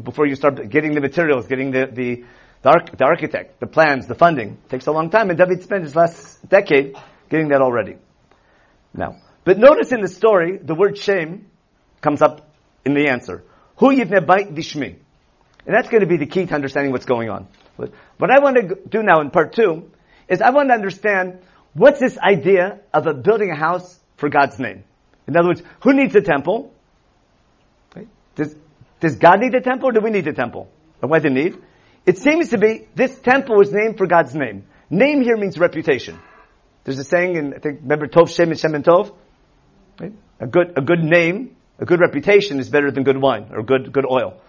[0.02, 2.24] before you start getting the materials, getting the, the,
[2.62, 4.58] the, arch, the architect, the plans, the funding.
[4.64, 6.96] It takes a long time, and David spent his last decade
[7.30, 7.96] getting that already.
[8.92, 11.46] Now, but notice in the story, the word Shem
[12.02, 12.50] comes up
[12.84, 13.44] in the answer.
[13.80, 14.94] Hu yivne bait dishmi.
[15.66, 17.48] And that's going to be the key to understanding what's going on.
[17.76, 19.90] What I want to do now in part two
[20.28, 21.38] is I want to understand
[21.72, 24.84] what's this idea of a building a house for God's name.
[25.26, 26.74] In other words, who needs a temple?
[27.96, 28.08] Right?
[28.34, 28.54] Does,
[29.00, 30.70] does God need a temple or do we need a temple?
[31.00, 31.56] And why the need?
[32.04, 34.64] It seems to be this temple was named for God's name.
[34.90, 36.18] Name here means reputation.
[36.84, 39.14] There's a saying in, I think, remember Tov Shem and Shem and Tov?
[39.98, 40.12] Right?
[40.38, 43.92] A good, a good name, a good reputation is better than good wine or good,
[43.92, 44.40] good oil.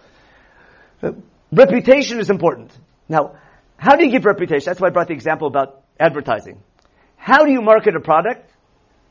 [1.02, 1.12] Uh,
[1.50, 2.70] reputation is important.
[3.08, 3.36] Now,
[3.76, 4.66] how do you give reputation?
[4.66, 6.62] That's why I brought the example about advertising.
[7.16, 8.48] How do you market a product?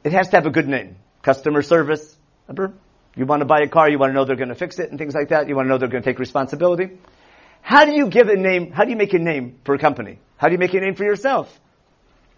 [0.03, 0.97] It has to have a good name.
[1.23, 2.15] Customer service.
[2.47, 2.73] Remember?
[3.15, 4.89] You want to buy a car, you want to know they're going to fix it
[4.89, 5.49] and things like that.
[5.49, 6.97] You want to know they're going to take responsibility.
[7.61, 8.71] How do you give a name?
[8.71, 10.19] How do you make a name for a company?
[10.37, 11.59] How do you make a name for yourself?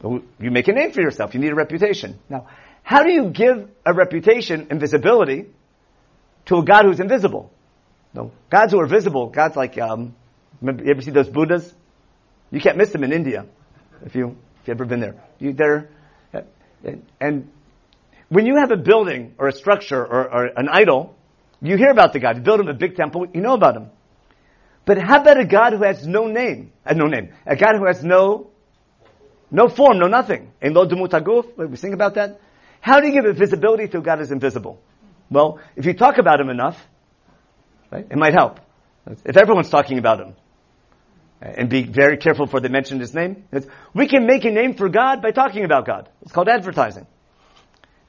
[0.02, 1.34] You make a name for yourself.
[1.34, 2.20] You need a reputation.
[2.30, 2.48] Now,
[2.82, 5.46] how do you give a reputation and visibility
[6.46, 7.52] to a God who's invisible?
[8.14, 9.28] No, gods who are visible.
[9.28, 10.16] Gods like um,
[10.62, 11.74] you ever see those Buddhas?
[12.52, 13.46] You can't miss them in India
[14.06, 15.16] if you if you've ever been there.
[15.40, 15.90] You there,
[17.20, 17.50] and
[18.30, 21.16] when you have a building or a structure or, or an idol,
[21.62, 22.38] you hear about the God.
[22.38, 23.90] You build him a big temple, you know about him.
[24.86, 26.74] But how about a God who has no name?
[26.86, 27.34] Uh, no name.
[27.46, 28.52] A God who has no
[29.50, 30.52] no form, no nothing.
[30.62, 32.42] In lo demutaguf, we sing about that.
[32.82, 34.82] How do you give visibility to a God who's invisible?
[35.34, 36.82] Well, if you talk about him enough,
[37.92, 38.60] right, it might help.
[39.26, 40.36] If everyone's talking about him,
[41.44, 43.44] and be very careful for they mention his name.
[43.94, 46.10] We can make a name for God by talking about God.
[46.22, 47.06] It's called advertising.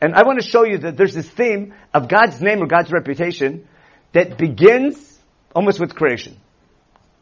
[0.00, 2.92] And I want to show you that there's this theme of God's name or God's
[2.92, 3.66] reputation
[4.12, 5.18] that begins
[5.54, 6.36] almost with creation.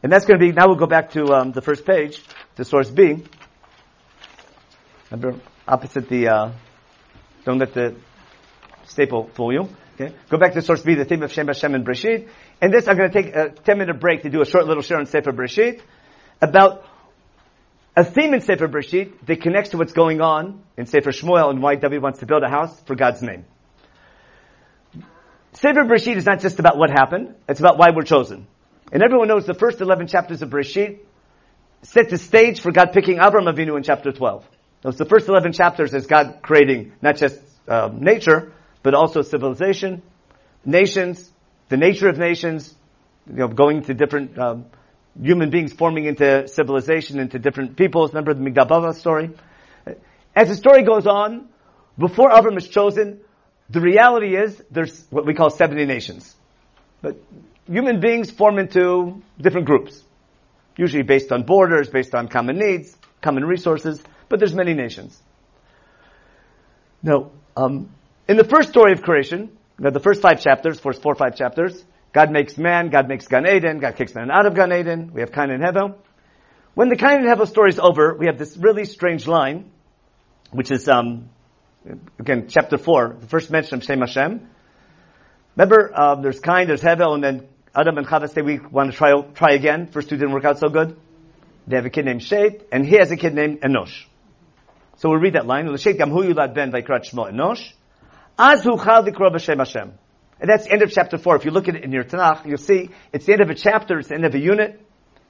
[0.03, 2.23] And that's going to be, now we'll go back to um, the first page,
[2.57, 3.25] to source B.
[5.11, 6.53] Remember, opposite the, uh,
[7.45, 7.97] don't let the
[8.85, 9.69] staple fool you.
[10.03, 10.15] Okay?
[10.29, 12.29] Go back to source B, the theme of Shem Hashem and Breshit.
[12.61, 14.83] And this, I'm going to take a 10 minute break to do a short little
[14.83, 15.81] share on Sefer Breshit
[16.41, 16.87] about
[17.97, 21.63] a theme in Sefer Breshit that connects to what's going on in Sefer Shmuel and
[21.63, 23.45] why David wants to build a house for God's name.
[25.53, 28.47] Sefer Bereshit is not just about what happened, it's about why we're chosen.
[28.91, 31.01] And everyone knows the first 11 chapters of Bereshit
[31.83, 34.49] set the stage for God picking Avram Avinu in chapter 12.
[34.83, 37.39] Those the first 11 chapters is God creating not just
[37.69, 40.03] um, nature, but also civilization,
[40.65, 41.31] nations,
[41.69, 42.75] the nature of nations,
[43.29, 44.67] you know, going to different um,
[45.21, 48.13] human beings forming into civilization, into different peoples.
[48.13, 49.31] Remember the Migdal story?
[50.35, 51.49] As the story goes on,
[51.99, 53.21] before Avram is chosen,
[53.69, 56.35] the reality is there's what we call 70 nations.
[57.01, 57.17] But
[57.67, 60.03] human beings form into different groups,
[60.77, 65.21] usually based on borders, based on common needs, common resources, but there's many nations.
[67.03, 67.91] Now, um,
[68.33, 71.85] in the first story of creation, the first five chapters, first four or five chapters,
[72.15, 75.21] God makes man, God makes Gan Eden, God kicks man out of Gan Eden, we
[75.21, 75.97] have Cain and Hevel.
[76.73, 79.71] When the Cain and Hevel story is over, we have this really strange line,
[80.51, 81.29] which is, um,
[82.19, 84.49] again, chapter four, the first mention of Shem Hashem.
[85.55, 88.97] Remember, um, there's Cain, there's Hevel, and then Adam and Chava say we want to
[88.97, 89.89] try, try again.
[89.89, 90.97] First two didn't work out so good.
[91.67, 94.07] They have a kid named Shet, and he has a kid named Enosh.
[94.97, 95.71] So we'll read that line.
[95.71, 97.73] L'shet hu yulad ben vaikrat shmo Enosh.
[98.39, 99.93] Az hu chal dikro b'shem Hashem.
[100.41, 101.37] And that's the end of chapter four.
[101.37, 103.55] If you look at it in your Tanakh, you'll see it's the end of a
[103.55, 104.81] chapter, it's the end of a unit.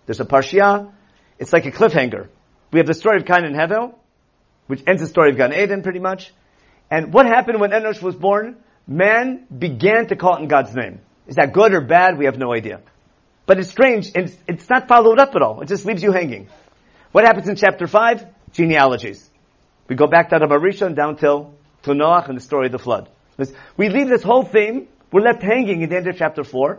[0.06, 0.90] There's a parshiah.
[1.38, 2.28] It's like a cliffhanger.
[2.72, 3.94] We have the story of Cain and Hevel,
[4.66, 6.32] which ends the story of Gan Eden pretty much.
[6.90, 8.56] And what happened when Enosh was born?
[8.86, 11.00] Man began to call it in God's name.
[11.26, 12.18] Is that good or bad?
[12.18, 12.80] We have no idea.
[13.46, 15.60] But it's strange, it's, it's not followed up at all.
[15.60, 16.48] It just leaves you hanging.
[17.12, 18.26] What happens in chapter 5?
[18.52, 19.28] Genealogies.
[19.88, 22.72] We go back down to Adam Arishon down till, to Noach and the story of
[22.72, 23.08] the flood.
[23.76, 26.78] We leave this whole theme, we're left hanging at the end of chapter 4,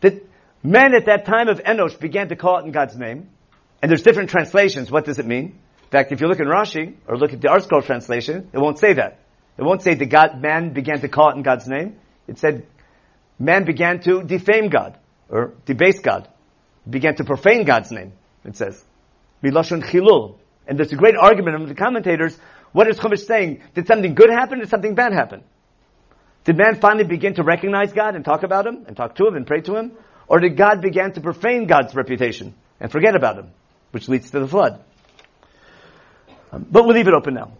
[0.00, 0.14] that
[0.62, 3.28] men at that time of Enosh began to call it in God's name.
[3.82, 4.90] And there's different translations.
[4.90, 5.44] What does it mean?
[5.44, 8.78] In fact, if you look in Rashi, or look at the ArtScroll translation, it won't
[8.78, 9.20] say that.
[9.56, 11.96] It won't say that God, man began to call it in God's name.
[12.28, 12.66] It said
[13.38, 16.28] man began to defame God or debase God,
[16.88, 18.12] began to profane God's name.
[18.44, 18.84] It says,
[19.42, 20.36] "Milashon chilul,"
[20.66, 22.38] and there's a great argument among the commentators.
[22.72, 23.62] What is Chumash saying?
[23.74, 24.60] Did something good happen?
[24.60, 25.42] Did something bad happen?
[26.44, 29.36] Did man finally begin to recognize God and talk about Him and talk to Him
[29.36, 29.92] and pray to Him,
[30.26, 33.50] or did God begin to profane God's reputation and forget about Him,
[33.90, 34.82] which leads to the flood?
[36.52, 37.52] Um, but we'll leave it open now.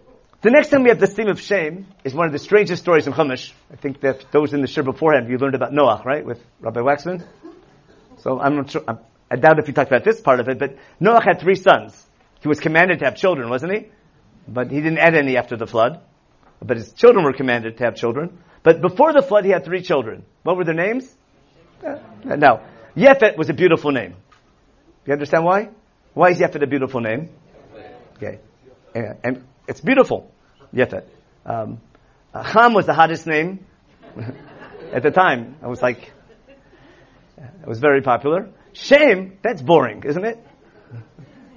[0.42, 3.07] The next time we have the theme of Shem is one of the strangest stories
[3.07, 3.53] in Chumash.
[3.70, 6.81] I think that those in the shiur beforehand, you learned about Noah, right, with Rabbi
[6.81, 7.27] Waxman?
[8.18, 8.83] So I'm not sure,
[9.31, 12.07] I doubt if you talked about this part of it, but Noah had three sons.
[12.40, 13.88] He was commanded to have children, wasn't he?
[14.48, 16.00] But he didn't add any after the flood.
[16.62, 18.38] But his children were commanded to have children.
[18.62, 20.24] But before the flood, he had three children.
[20.42, 21.14] What were their names?
[21.87, 22.62] Uh, now,
[22.94, 24.14] Yefet was a beautiful name.
[25.07, 25.70] You understand why?
[26.12, 27.31] Why is Yefet a beautiful name?
[28.16, 28.40] Okay.
[28.94, 30.31] And, and it's beautiful.
[30.72, 31.09] Yefet.
[31.46, 31.81] Um,
[32.35, 33.64] uh, Ham was the hottest name
[34.92, 35.57] at the time.
[35.62, 36.12] I was like,
[37.38, 38.50] it was very popular.
[38.72, 40.38] Shem, that's boring, isn't it?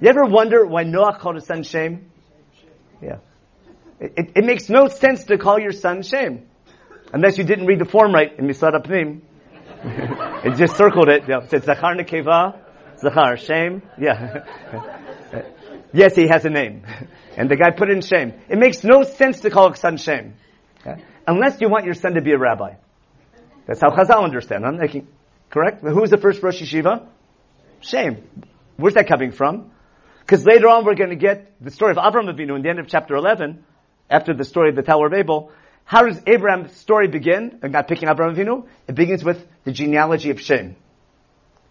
[0.00, 2.10] You ever wonder why Noah called his son Shem?
[3.02, 3.18] Yeah.
[4.00, 6.46] It, it, it, makes no sense to call your son Shem.
[7.12, 9.20] Unless you didn't read the form right in Misrad HaPnim.
[10.44, 11.24] it just circled it.
[11.28, 11.42] Yeah.
[11.42, 12.58] It said Zachar Nekeva,
[12.98, 13.82] Zachar, Shem.
[13.98, 14.44] Yeah.
[15.92, 16.84] yes, he has a name.
[17.36, 18.32] And the guy put in Shem.
[18.48, 20.34] It makes no sense to call a son Shem.
[20.80, 21.02] Okay?
[21.26, 22.74] Unless you want your son to be a rabbi.
[23.66, 24.64] That's how Chazal understand.
[24.64, 25.08] I'm making,
[25.50, 25.82] correct?
[25.82, 27.08] Who was the first Rosh Yeshiva?
[27.80, 28.22] Shem.
[28.76, 29.72] Where's that coming from?
[30.24, 32.78] Because later on we're going to get the story of Abraham Avinu in the end
[32.78, 33.62] of chapter 11,
[34.08, 35.52] after the story of the Tower of Babel.
[35.84, 37.58] How does Abraham's story begin?
[37.62, 38.66] And God picking Abraham Avinu?
[38.88, 40.76] It begins with the genealogy of Shem.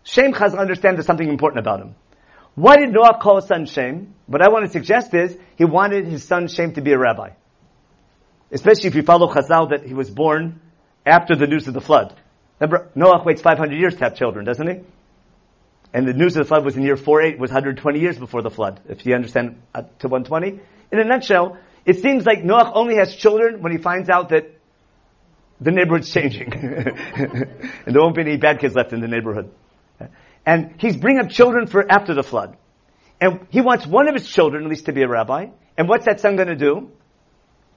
[0.04, 1.96] Shem Chazal understands there's something important about him.
[2.56, 4.14] Why did Noah call his son Shem?
[4.28, 7.32] What I want to suggest is he wanted his son Shem to be a rabbi.
[8.52, 10.62] Especially if you follow Chazal that he was born
[11.06, 12.14] after the news of the flood.
[12.60, 14.84] Remember, Noah waits 500 years to have children, doesn't he?
[15.94, 18.50] And the news of the flood was in year 48, was 120 years before the
[18.50, 20.60] flood, if you understand uh, to 120.
[20.92, 24.50] In a nutshell, it seems like Noah only has children when he finds out that
[25.62, 26.52] the neighborhood's changing.
[26.54, 29.52] and there won't be any bad kids left in the neighborhood.
[30.46, 32.58] And he's bringing up children for after the flood.
[33.22, 35.48] And he wants one of his children at least to be a rabbi.
[35.78, 36.92] And what's that son going to do?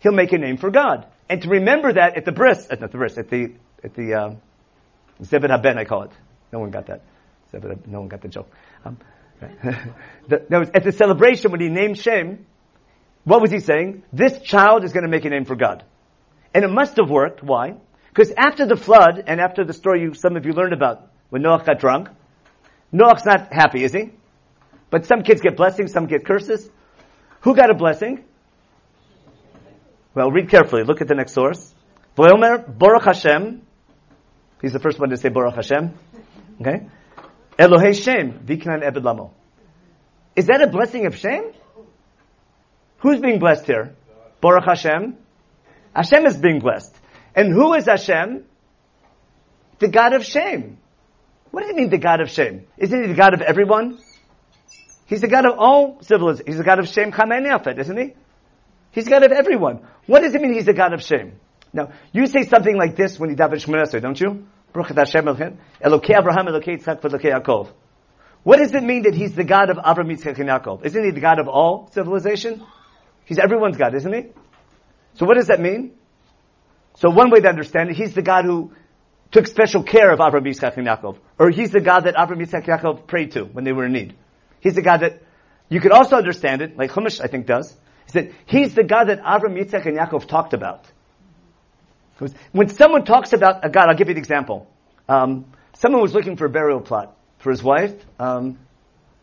[0.00, 1.06] He'll make a name for God.
[1.28, 3.52] And to remember that at the bris, at the bris, at the,
[3.84, 4.36] at the, um,
[5.22, 6.10] Zebed Haben, I call it.
[6.52, 7.02] No one got that.
[7.52, 8.50] Zebed, no one got the joke.
[8.84, 8.98] Um,
[9.42, 12.46] at the celebration when he named Shem,
[13.24, 14.02] what was he saying?
[14.12, 15.84] This child is going to make a name for God.
[16.54, 17.42] And it must have worked.
[17.42, 17.74] Why?
[18.08, 21.42] Because after the flood and after the story you, some of you learned about when
[21.42, 22.08] Noah got drunk,
[22.92, 24.12] Noach's not happy, is he?
[24.90, 26.70] But some kids get blessings, some get curses.
[27.40, 28.24] Who got a blessing?
[30.14, 30.84] Well, read carefully.
[30.84, 31.74] Look at the next source.
[32.14, 33.66] Baruch Hashem,
[34.62, 35.94] He's the first one to say Baruch Hashem.
[36.60, 36.86] Okay?
[37.58, 39.32] Elohei Shem, Viknan Ebed Lamo.
[40.34, 41.52] Is that a blessing of Shem?
[42.98, 43.94] Who's being blessed here?
[44.40, 45.16] Baruch Hashem.
[45.94, 46.94] Hashem is being blessed.
[47.34, 48.44] And who is Hashem?
[49.78, 50.78] The God of Shem.
[51.50, 52.66] What does it mean, the God of Shem?
[52.76, 53.98] Isn't he the God of everyone?
[55.06, 56.46] He's the God of all civilizations.
[56.46, 58.14] He's the God of Shem Chamen isn't he?
[58.90, 59.80] He's the God of everyone.
[60.06, 61.38] What does it mean he's the God of Shem?
[61.72, 64.46] Now, you say something like this when you daven Shemona don't you?
[64.84, 67.72] Elokei Abraham, Elokei Yitzchak, Elokei Yaakov.
[68.42, 70.84] What does it mean that he's the God of Abraham, Yitzchak, and Yaakov?
[70.84, 72.64] Isn't he the God of all civilization?
[73.24, 74.26] He's everyone's God, isn't he?
[75.14, 75.92] So what does that mean?
[76.96, 78.72] So one way to understand it, he's the God who
[79.32, 81.18] took special care of Abraham, Yitzchak, and Yaakov.
[81.38, 83.92] Or he's the God that Abraham, Yitzchak, and Yaakov prayed to when they were in
[83.92, 84.14] need.
[84.60, 85.22] He's the God that,
[85.68, 89.08] you could also understand it, like Chumash I think does, is that he's the God
[89.08, 90.86] that Abraham, Yitzchak, and Yaakov talked about.
[92.52, 94.66] When someone talks about a God, I'll give you an example.
[95.08, 97.94] Um, someone was looking for a burial plot for his wife.
[98.18, 98.58] Um,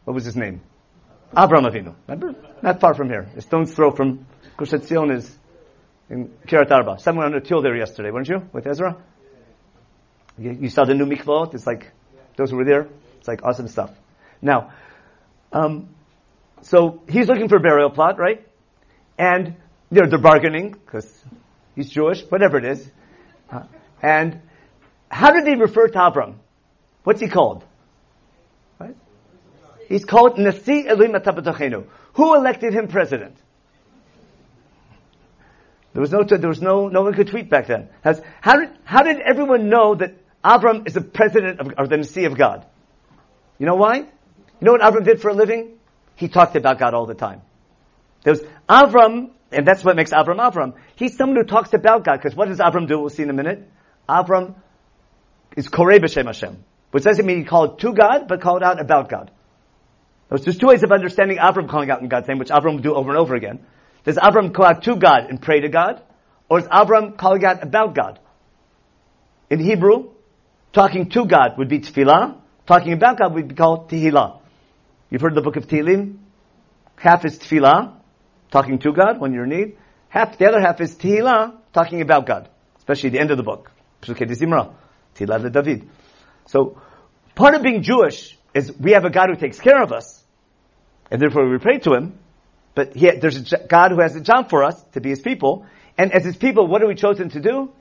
[0.03, 0.61] what was his name?
[1.35, 1.95] Abraham Avinu.
[2.07, 2.35] Remember?
[2.61, 3.27] Not far from here.
[3.35, 4.27] A stone's throw from
[4.57, 5.35] Gush Etzion is
[6.09, 6.99] in Kiryat Arba.
[6.99, 8.47] Someone on a till there yesterday, weren't you?
[8.53, 8.97] With Ezra?
[10.37, 11.55] You, you saw the new mikvot.
[11.55, 11.91] It's like,
[12.37, 13.91] those who were there, it's like awesome stuff.
[14.41, 14.71] Now,
[15.51, 15.89] um,
[16.61, 18.45] so he's looking for a burial plot, right?
[19.17, 19.55] And
[19.91, 21.07] they're, they're bargaining, because
[21.75, 22.91] he's Jewish, whatever it is.
[23.51, 23.63] Uh,
[24.01, 24.41] and
[25.09, 26.39] how did they refer to Abram?
[27.03, 27.63] What's he called?
[28.79, 28.95] Right?
[29.87, 31.85] He's called Nasi Elohim Atabatochenu.
[32.13, 33.37] Who elected him president?
[35.93, 37.89] There was no, there was no, no one could tweet back then.
[38.41, 42.25] How did, how did everyone know that Abram is the president of, or the Nasi
[42.25, 42.65] of God?
[43.59, 43.97] You know why?
[43.97, 44.05] You
[44.61, 45.77] know what Abram did for a living?
[46.15, 47.41] He talked about God all the time.
[48.23, 50.73] There was Avram, and that's what makes Avram Avram.
[50.95, 52.99] He's someone who talks about God, because what does Avram do?
[52.99, 53.69] We'll see in a minute.
[54.07, 54.55] Avram
[55.55, 59.09] is Korei B'Shem Hashem, which doesn't mean he called to God, but called out about
[59.09, 59.31] God.
[60.29, 62.95] There's two ways of understanding Avram calling out in God's name, which Avram will do
[62.95, 63.65] over and over again.
[64.03, 66.01] Does Avram call out to God and pray to God?
[66.49, 68.19] Or is Avram calling out about God?
[69.49, 70.09] In Hebrew,
[70.71, 74.39] talking to God would be tefillah, talking about God would be called tehillah.
[75.09, 76.17] You've heard the book of Tehillim?
[76.95, 77.93] Half is tefillah,
[78.53, 79.77] talking to God when you're in need.
[80.09, 82.47] Half, the other half is tehillah, talking about God.
[82.77, 83.71] Especially the end of the book.
[84.03, 85.89] Tila David.
[86.45, 86.79] So,
[87.33, 90.23] part of being Jewish is we have a God who takes care of us,
[91.09, 92.19] and therefore we pray to Him,
[92.75, 95.65] but he, there's a God who has a job for us to be His people,
[95.97, 97.71] and as His people, what are we chosen to do?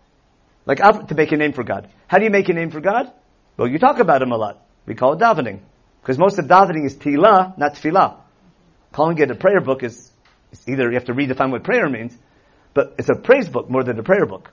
[0.64, 1.88] Like, to make a name for God.
[2.06, 3.12] How do you make a name for God?
[3.56, 4.64] Well, you talk about Him a lot.
[4.86, 5.60] We call it davening.
[6.00, 8.18] Because most of davening is tehillah, not tefillah.
[8.92, 10.11] Calling it a prayer book is,
[10.52, 12.16] is either you have to redefine what prayer means,
[12.74, 14.52] but it's a praise book more than a prayer book.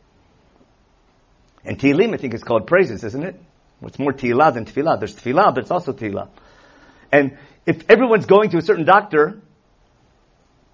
[1.63, 3.41] And Tehillim, I think, is called praises, isn't it?
[3.83, 4.99] It's more Tehillah than Tefillah.
[4.99, 6.29] There's Tefillah, but it's also Tehillah.
[7.11, 9.41] And if everyone's going to a certain doctor,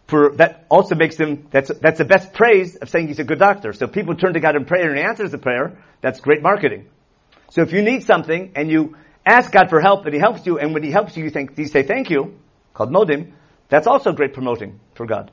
[0.07, 3.39] for that also makes him that's that's the best praise of saying he's a good
[3.39, 3.73] doctor.
[3.73, 6.87] So people turn to God in prayer and he answers the prayer, that's great marketing.
[7.49, 10.59] So if you need something and you ask God for help and He helps you,
[10.59, 12.37] and when He helps you, you think you say thank you,
[12.73, 13.31] called modim.
[13.69, 15.31] That's also great promoting for God.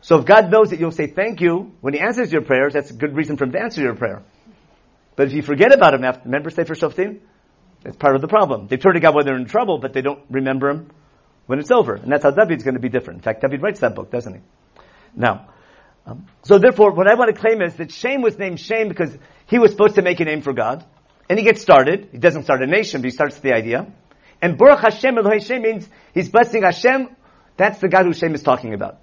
[0.00, 2.90] So if God knows that you'll say thank you when He answers your prayers, that's
[2.90, 4.22] a good reason for Him to answer your prayer.
[5.18, 7.18] But if you forget about him after, remember Sefer Shoftim?
[7.84, 8.68] It's part of the problem.
[8.68, 10.92] They turn to God when they're in trouble, but they don't remember him
[11.46, 11.94] when it's over.
[11.94, 13.18] And that's how David's going to be different.
[13.18, 14.40] In fact, David writes that book, doesn't he?
[15.16, 15.48] Now,
[16.06, 19.10] um, so therefore, what I want to claim is that Shem was named Shem because
[19.48, 20.84] he was supposed to make a name for God.
[21.28, 22.10] And he gets started.
[22.12, 23.92] He doesn't start a nation, but he starts the idea.
[24.40, 27.08] And Baruch Hashem Elohei Shem means he's blessing Hashem.
[27.58, 28.98] That's the God who Shem is talking about.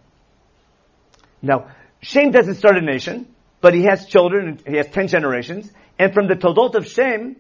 [1.42, 1.68] Now,
[2.02, 3.28] Shem doesn't start a nation,
[3.62, 7.36] but he has children, he has ten generations, and from the Toldot of Shem,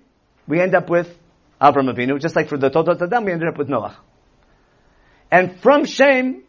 [0.45, 1.17] we end up with
[1.59, 3.97] Avram Avinu, just like for the Toldot of Adam, we ended up with Noah.
[5.31, 6.43] And from Shem,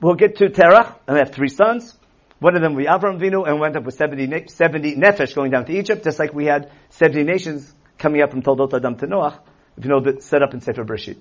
[0.00, 1.98] we'll get to Terach, and we have three sons.
[2.38, 5.50] One of them we Avram Avinu, and we end up with 70, 70 Nefesh going
[5.50, 9.08] down to Egypt, just like we had 70 nations coming up from Toldot Adam to
[9.08, 9.40] Noah,
[9.76, 11.18] if you know the set up in Sefer Bereshit.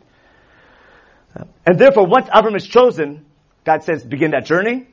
[1.65, 3.25] And therefore, once Avram is chosen,
[3.63, 4.88] God says, begin that journey.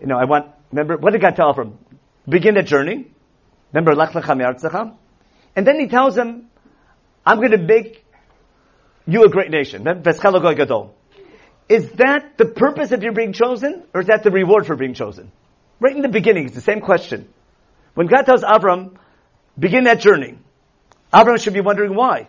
[0.00, 1.76] You know, I want, remember, what did God tell Avram?
[2.28, 3.06] Begin that journey.
[3.72, 4.96] Remember, Lech Lecha
[5.56, 6.48] And then he tells him,
[7.26, 8.04] I'm going to make
[9.06, 9.86] you a great nation.
[11.68, 14.94] Is that the purpose of your being chosen, or is that the reward for being
[14.94, 15.30] chosen?
[15.78, 17.28] Right in the beginning, it's the same question.
[17.94, 18.96] When God tells Avram,
[19.58, 20.38] begin that journey,
[21.12, 22.28] Avram should be wondering why.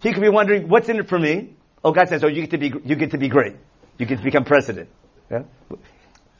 [0.00, 1.54] He could be wondering, what's in it for me?
[1.84, 3.56] Oh, God says, oh, you get to be, you get to be great.
[3.98, 4.88] You get to become president.
[5.30, 5.42] Yeah?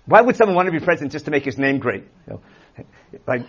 [0.06, 2.04] Why would someone want to be president just to make his name great?
[2.26, 2.40] You
[2.78, 2.84] know,
[3.26, 3.46] like,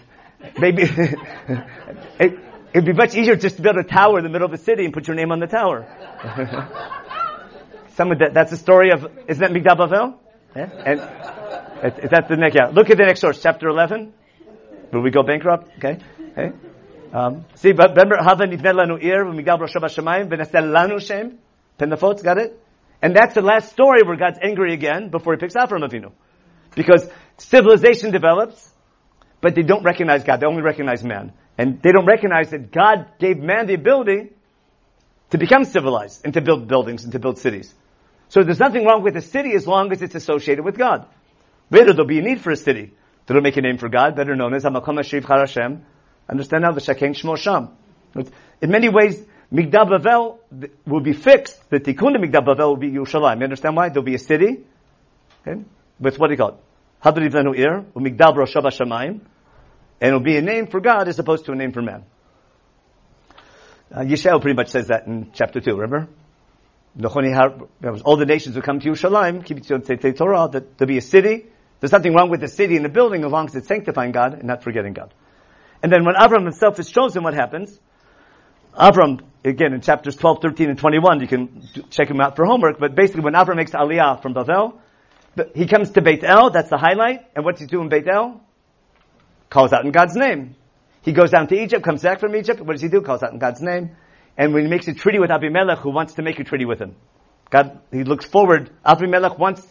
[0.57, 0.83] maybe
[2.71, 4.85] It'd be much easier just to build a tower in the middle of a city
[4.85, 5.87] and put your name on the tower.
[7.95, 10.15] Some of that, that's the story of, isn't that Migdal Bavel?
[10.55, 10.69] Yeah?
[10.85, 10.99] And
[12.03, 12.67] is that the next, yeah.
[12.67, 14.13] Look at the next source, chapter 11.
[14.93, 15.71] Will we go bankrupt?
[15.77, 15.97] Okay.
[16.31, 16.55] Okay.
[17.11, 21.39] Um, see, but remember, Hava nivned lanu ir, v'migal broshav hashamayim, v'nesel lanu shem.
[21.79, 22.61] Penafot, got it?
[23.01, 26.11] And that's the last story where God's angry again before he picks Avram Avinu.
[26.75, 28.71] Because civilization develops,
[29.41, 30.41] but they don't recognize God.
[30.41, 31.33] They only recognize man.
[31.57, 34.31] And they don't recognize that God gave man the ability
[35.31, 37.73] to become civilized and to build buildings and to build cities.
[38.29, 41.07] So there's nothing wrong with a city as long as it's associated with God.
[41.71, 42.93] Later there'll be a need for a city
[43.25, 45.81] that'll make a name for God, better known as Hamakom Hashiv Harashem.
[46.29, 47.69] Understand now the Shekin Shmo Sham.
[48.61, 50.37] In many ways, Migdal Bavel
[50.85, 51.69] will be fixed.
[51.69, 53.37] The Tikkun to Migdal Bavel will be Yerushalayim.
[53.37, 53.89] You understand why?
[53.89, 54.63] There'll be a city,
[55.41, 55.61] okay,
[55.99, 56.55] with what do you call it?
[57.03, 59.21] Hadriv Lenu Ir, Migdal Broshav Hashemayim,
[60.01, 62.03] and it'll be a name for God as opposed to a name for man.
[63.91, 64.05] Uh,
[64.39, 66.07] pretty much says that in chapter 2, remember?
[67.01, 71.45] All the nations will come to Yerushalayim, keep it Torah, that there'll be a city.
[71.79, 74.33] There's nothing wrong with the city and the building as long as it's sanctifying God
[74.33, 75.13] and not forgetting God.
[75.81, 77.79] And then when Avram himself is chosen, what happens?
[78.75, 82.79] Avram, again, in chapters 12, 13, and 21, you can check them out for homework,
[82.79, 84.79] but basically when Avram makes Aliyah from Bavel,
[85.55, 88.07] he comes to Beit El, that's the highlight, and what does he do in Beit
[88.07, 88.41] El?
[89.49, 90.55] Calls out in God's name.
[91.01, 93.01] He goes down to Egypt, comes back from Egypt, what does he do?
[93.01, 93.95] Calls out in God's name.
[94.37, 96.79] And when he makes a treaty with Abimelech, who wants to make a treaty with
[96.79, 96.95] him.
[97.49, 99.65] God, he looks forward, Abimelech wants,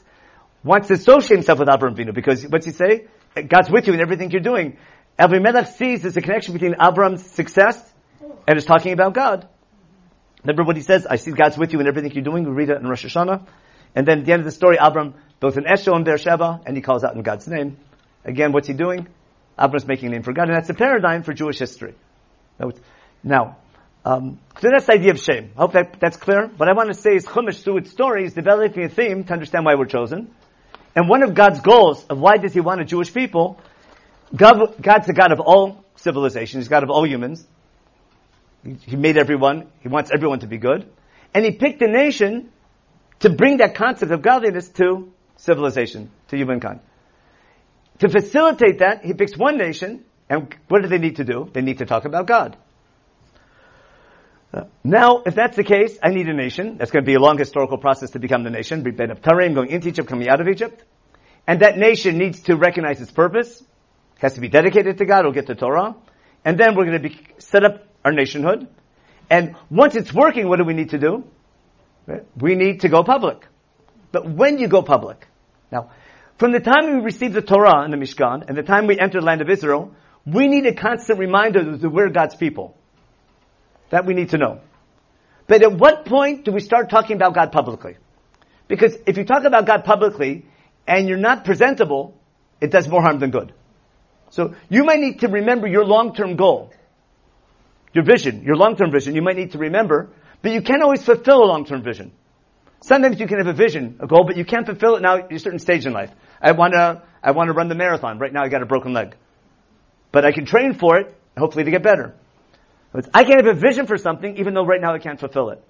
[0.64, 3.06] wants to associate himself with Abraham Avinu, because what's he say?
[3.34, 4.78] God's with you in everything you're doing.
[5.18, 7.78] Abimelech sees there's a connection between Abraham's success
[8.46, 9.48] and is talking about God.
[10.49, 11.07] Remember what he says?
[11.07, 12.44] I see God's with you in everything you're doing.
[12.44, 13.46] We read it in Rosh Hashanah.
[13.94, 16.76] And then at the end of the story, Abram built an Eshel in Beersheba, and
[16.76, 17.76] he calls out in God's name.
[18.24, 19.09] Again, what's he doing?
[19.59, 21.94] Abram's making a name for God, and that's a paradigm for Jewish history.
[23.22, 23.59] Now,
[24.05, 25.53] um, so that's the idea of Shem.
[25.57, 26.46] I hope that, that's clear.
[26.57, 29.32] What I want to say is Chumash, through its story, is developing a theme to
[29.32, 30.34] understand why we're chosen.
[30.96, 33.61] And one of God's goals of why does he want a Jewish people
[34.34, 36.64] God, God's the God of all civilizations.
[36.64, 37.46] He's God of all humans.
[38.86, 39.68] He made everyone.
[39.80, 40.88] He wants everyone to be good.
[41.34, 42.50] And he picked a nation
[43.20, 46.80] to bring that concept of godliness to civilization, to humankind.
[48.00, 51.50] To facilitate that, he picks one nation, and what do they need to do?
[51.52, 52.56] They need to talk about God.
[54.52, 56.78] Uh, now, if that's the case, I need a nation.
[56.78, 58.82] That's going to be a long historical process to become the nation.
[58.82, 60.82] Ben of Tarim, going into Egypt, coming out of Egypt.
[61.46, 63.62] And that nation needs to recognize its purpose
[64.18, 65.96] has to be dedicated to God, will get the Torah.
[66.44, 68.66] And then we're going to be, set up our nationhood.
[69.30, 71.24] And once it's working, what do we need to do?
[72.36, 73.46] We need to go public.
[74.11, 75.26] But when you go public,
[75.70, 75.90] now,
[76.38, 79.20] from the time we receive the Torah in the Mishkan and the time we enter
[79.20, 79.94] the land of Israel,
[80.24, 82.76] we need a constant reminder that we're God's people.
[83.90, 84.61] That we need to know.
[85.46, 87.96] But at what point do we start talking about God publicly?
[88.66, 90.46] Because if you talk about God publicly
[90.86, 92.18] and you're not presentable,
[92.61, 93.52] it does more harm than good.
[94.30, 96.72] So you might need to remember your long-term goal,
[97.93, 99.14] your vision, your long-term vision.
[99.14, 100.11] You might need to remember,
[100.43, 102.12] but you can't always fulfill a long-term vision.
[102.80, 105.32] Sometimes you can have a vision, a goal, but you can't fulfill it now at
[105.32, 106.11] a certain stage in life.
[106.41, 108.18] I want to, I want to run the marathon.
[108.18, 109.16] Right now I got a broken leg.
[110.12, 112.14] But I can train for it, hopefully to get better.
[113.12, 115.62] I can have a vision for something, even though right now I can't fulfill it.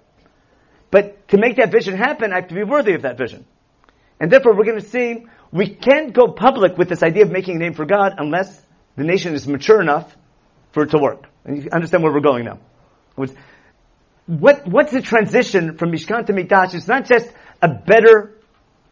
[0.91, 3.45] But to make that vision happen, I have to be worthy of that vision.
[4.19, 7.55] And therefore we're going to see we can't go public with this idea of making
[7.55, 8.61] a name for God unless
[8.95, 10.15] the nation is mature enough
[10.71, 11.25] for it to work.
[11.45, 12.59] And you understand where we're going now.
[14.29, 16.75] What, what's the transition from Mishkan to Mikdash?
[16.75, 17.27] It's not just
[17.61, 18.37] a better,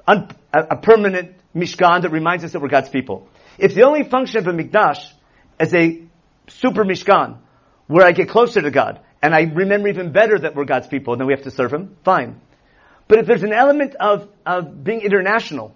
[0.07, 3.29] un, a, a, permanent Mishkan that reminds us that we're God's people.
[3.59, 5.11] If the only function of a Mikdash
[5.59, 6.01] is a
[6.47, 7.37] super Mishkan,
[7.85, 11.13] where I get closer to God, and I remember even better that we're God's people,
[11.13, 12.41] and then we have to serve Him, fine.
[13.07, 15.75] But if there's an element of, of being international,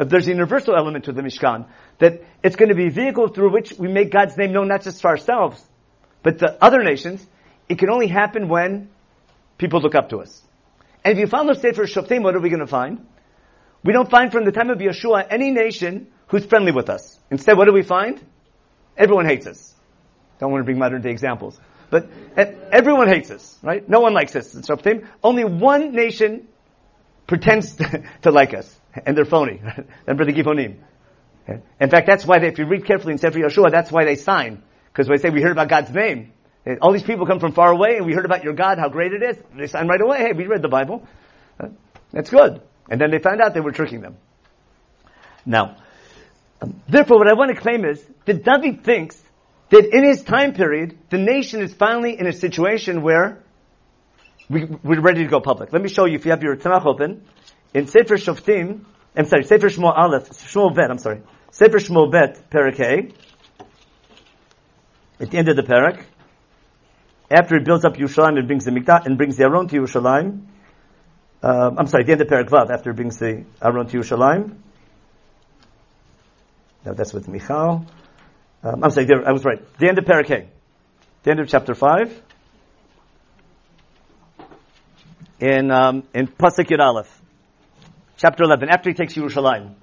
[0.00, 1.66] if there's a universal element to the Mishkan,
[1.98, 4.82] that it's going to be a vehicle through which we make God's name known not
[4.82, 5.62] just to ourselves,
[6.22, 7.26] but to other nations,
[7.68, 8.88] it can only happen when
[9.58, 10.42] people look up to us.
[11.04, 13.06] And if you follow Sefer Shoftim, what are we going to find?
[13.84, 17.18] We don't find from the time of Yehoshua any nation who's friendly with us.
[17.30, 18.20] Instead, what do we find?
[18.96, 19.74] Everyone hates us.
[20.38, 21.58] Don't want to bring modern day examples.
[21.90, 23.88] But everyone hates us, right?
[23.88, 25.06] No one likes us in Shoftim.
[25.22, 26.48] Only one nation
[27.26, 27.76] pretends
[28.22, 28.74] to like us
[29.06, 29.60] and they're phony.
[30.06, 30.76] Remember the Givonim.
[31.80, 34.16] In fact, that's why they, if you read carefully in Sefer Yehoshua, that's why they
[34.16, 34.62] sign.
[34.92, 36.32] Because they say we heard about God's name.
[36.82, 39.12] All these people come from far away and we heard about your God, how great
[39.12, 39.38] it is.
[39.56, 40.18] They sign right away.
[40.18, 41.06] Hey, we read the Bible.
[42.12, 42.60] That's good.
[42.90, 44.16] And then they found out they were tricking them.
[45.46, 45.76] Now,
[46.60, 49.22] um, therefore what I want to claim is that David thinks
[49.70, 53.42] that in his time period, the nation is finally in a situation where
[54.50, 55.72] we, we're ready to go public.
[55.72, 57.22] Let me show you if you have your Tanakh open.
[57.74, 58.84] In Sefer Shoftim,
[59.16, 61.22] I'm sorry, Sefer Shmuel Aleph, Shmuel Bet, I'm sorry.
[61.50, 63.12] Sefer Shmuel Bet, Perek
[65.20, 66.04] At the end of the Perek,
[67.30, 70.46] after he builds up Yerushalayim and brings the Mikdash and brings the Aron to Yerushalayim,
[71.42, 73.98] um, I'm sorry, at the end of Perek Vav, after he brings the Aron to
[73.98, 74.56] Yerushalayim.
[76.84, 77.86] No, that's with Michal.
[78.62, 79.60] Um, I'm sorry, I was right.
[79.78, 80.46] The end of Perek
[81.22, 82.22] The end of chapter 5.
[85.40, 87.22] In, um, in Pasuk Yud Aleph.
[88.16, 89.74] Chapter 11, after he takes Yerushalayim.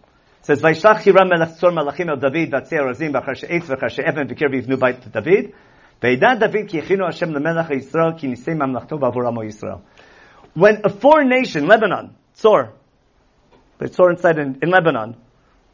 [0.46, 4.48] Says, Vaishlach Hiram melech tzor malachim el David, vatzei arazim, v'achar she'etz, v'achar she'evan, v'kir
[4.54, 5.56] v'yivnu Beit David.
[6.00, 9.82] Ve'idad David ki yechinu Hashem lemelech Yisrael, ki nisei mamlachto b'avur amo Yisrael.
[10.54, 12.74] When a foreign nation, Lebanon, Tzor,
[13.80, 15.16] but Tzor inside in, in Lebanon,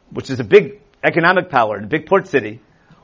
[0.08, 2.62] which is a big economic power, a big port city,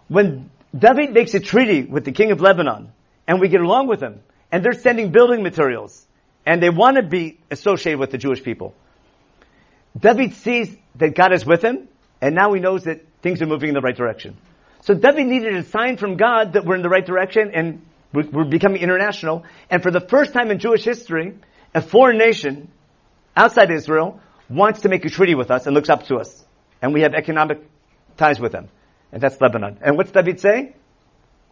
[0.09, 2.93] when David makes a treaty with the king of Lebanon,
[3.27, 6.07] and we get along with him, and they're sending building materials,
[6.47, 8.75] and they want to be associated with the Jewish people.
[9.99, 11.89] David sees that God is with him,
[12.21, 14.37] and now he knows that things are moving in the right direction.
[14.83, 18.45] So David needed a sign from God that we're in the right direction and we're
[18.45, 19.45] becoming international.
[19.71, 21.35] And for the first time in Jewish history,
[21.75, 22.71] a foreign nation
[23.37, 26.45] outside Israel wants to make a treaty with us and looks up to us.
[26.81, 27.61] And we have economic
[28.17, 28.69] ties with them.
[29.13, 29.79] And that's Lebanon.
[29.83, 30.75] And what's David say?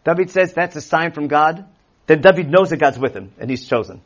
[0.05, 1.66] David says that's a sign from God.
[2.07, 4.01] Then David knows that God's with him and he's chosen.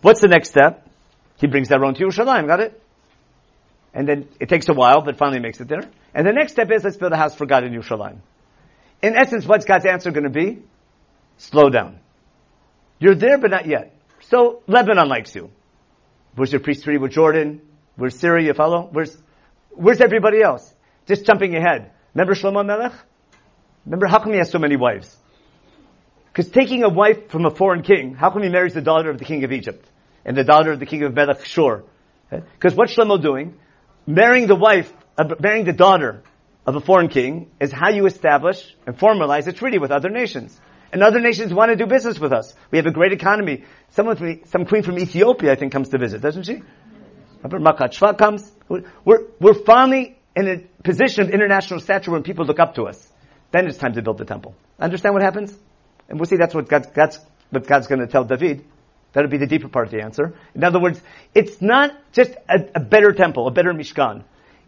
[0.00, 0.88] What's the next step?
[1.36, 2.81] He brings that Aron to Yerushalayim, got it?
[3.94, 5.88] And then it takes a while, but finally makes it there.
[6.14, 8.18] And the next step is let's build a house for God in Yerushalayim.
[9.02, 10.62] In essence, what's God's answer going to be?
[11.36, 11.98] Slow down.
[12.98, 13.94] You're there, but not yet.
[14.20, 15.50] So Lebanon likes you.
[16.34, 17.60] Where's your priest treaty with Jordan?
[17.96, 18.46] Where's Syria?
[18.46, 18.88] You follow?
[18.90, 19.16] Where's
[19.74, 20.72] Where's everybody else?
[21.06, 21.90] Just jumping ahead.
[22.14, 22.92] Remember Shlomo Melech?
[23.86, 25.16] Remember how come he has so many wives?
[26.26, 29.18] Because taking a wife from a foreign king, how come he marries the daughter of
[29.18, 29.86] the king of Egypt
[30.24, 31.84] and the daughter of the king of Melech Shur?
[32.30, 33.58] Because what's Shlomo doing?
[34.06, 36.22] Marrying the wife, uh, marrying the daughter
[36.66, 40.58] of a foreign king is how you establish and formalize a treaty with other nations.
[40.92, 42.54] And other nations want to do business with us.
[42.70, 43.64] We have a great economy.
[43.90, 46.62] Someone from, some queen from Ethiopia, I think, comes to visit, doesn't she?
[47.42, 48.50] Malkat Shva comes?
[48.68, 53.08] We're, we're finally in a position of international stature when people look up to us.
[53.50, 54.54] Then it's time to build the temple.
[54.78, 55.56] Understand what happens?
[56.08, 57.18] And we'll see that's what God's, God's
[57.50, 58.64] what God's going to tell David.
[59.12, 60.34] That would be the deeper part of the answer.
[60.54, 61.00] In other words,
[61.34, 64.24] it's not just a, a, better temple, a better Mishkan.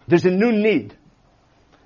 [0.07, 0.97] There's a new need.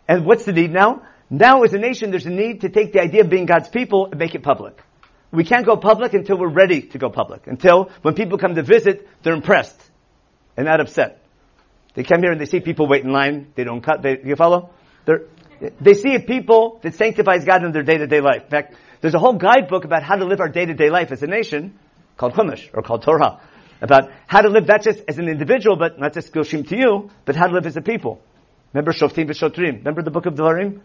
[0.09, 1.03] And what's the need now?
[1.31, 4.07] Now as a nation, there's a need to take the idea of being God's people
[4.07, 4.83] and make it public.
[5.31, 7.47] We can't go public until we're ready to go public.
[7.47, 9.81] Until when people come to visit, they're impressed
[10.57, 11.23] and not upset.
[11.95, 13.53] They come here and they see people wait in line.
[13.55, 14.03] They don't cut.
[14.03, 14.71] They, you follow?
[15.05, 15.25] They're,
[15.81, 18.45] they see a people that sanctifies God in their day-to-day life.
[18.45, 21.27] In fact, there's a whole guidebook about how to live our day-to-day life as a
[21.27, 21.79] nation
[22.19, 23.41] called Chumash or called Torah
[23.81, 27.11] about how to live not just as an individual, but not just Goshim to you,
[27.25, 28.21] but how to live as a people.
[28.75, 29.79] Remember Shoftim v'Shotrim?
[29.79, 30.81] Remember the book of Devarim?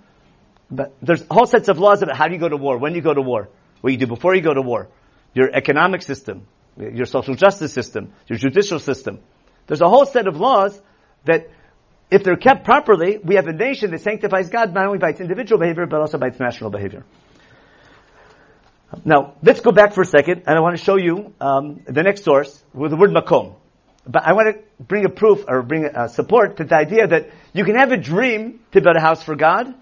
[0.72, 3.02] But there's whole sets of laws about how do you go to war, when you
[3.02, 3.50] go to war,
[3.82, 4.88] what you do before you go to war,
[5.34, 9.20] your economic system, your social justice system, your judicial system.
[9.68, 10.80] There's a whole set of laws
[11.26, 11.50] that,
[12.10, 15.20] if they're kept properly, we have a nation that sanctifies God not only by its
[15.20, 17.04] individual behavior, but also by its national behavior.
[19.06, 22.04] Now, let's go back for a second, and I want to show you um, the
[22.04, 23.56] next source with the word makom.
[24.06, 27.30] But I want to bring a proof or bring a support to the idea that
[27.54, 29.74] you can have a dream to build a house for God,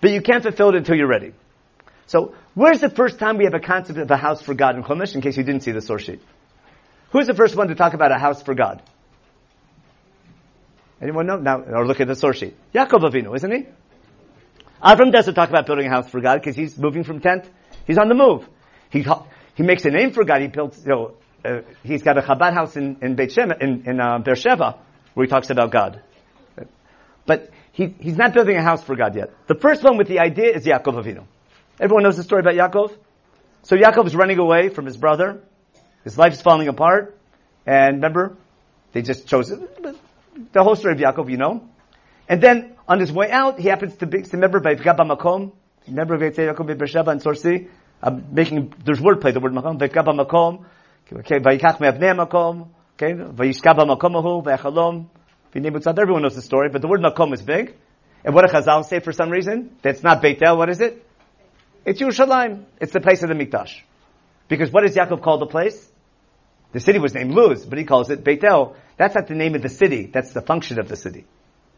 [0.00, 1.32] but you can't fulfill it until you're ready.
[2.06, 4.82] So, where's the first time we have a concept of a house for God in
[4.82, 6.20] Chumash, in case you didn't see the source sheet?
[7.10, 8.82] Who's the first one to talk about a house for God?
[11.02, 11.36] Anyone know?
[11.36, 12.56] Now, or look at the source sheet.
[12.74, 13.66] Yaakov Avinu, isn't he?
[14.82, 17.48] Avram doesn't talk about building a house for God because he's moving from tent
[17.86, 18.48] He's on the move.
[18.90, 19.04] He,
[19.54, 20.40] he makes a name for God.
[20.40, 21.14] He built, you know,
[21.44, 24.78] uh, he's got a Chabad house in, in Beit Shem, in, in uh, Beersheba,
[25.14, 26.02] where he talks about God.
[27.26, 29.30] But he, he's not building a house for God yet.
[29.46, 31.24] The first one with the idea is Yaakov Avinu.
[31.78, 32.96] Everyone knows the story about Yaakov?
[33.62, 35.40] So Yaakov is running away from his brother.
[36.04, 37.18] His life's falling apart.
[37.66, 38.36] And remember,
[38.92, 39.60] they just chose it.
[40.52, 41.68] The whole story of Yaakov, you know.
[42.28, 45.52] And then on his way out, he happens to be, remember, by Makom,
[45.86, 47.68] remember Yaakov Beersheba and Sorsi?
[48.02, 50.64] I'm making, there's wordplay, the word makom, v'kaba makom,
[51.12, 55.06] okay, v'yikach me'avnei makom, okay, makomahu, v'yachalom,
[55.54, 57.74] v'nemutzad, everyone knows the story, but the word makom is big.
[58.24, 59.76] And what do Chazal say for some reason?
[59.82, 61.06] That's not Beit El, what is it?
[61.84, 62.64] It's Yerushalayim.
[62.80, 63.80] It's the place of the Mikdash.
[64.48, 65.90] Because what does Yaakov call the place?
[66.72, 68.76] The city was named Luz, but he calls it Beit El.
[68.96, 71.24] That's not the name of the city, that's the function of the city.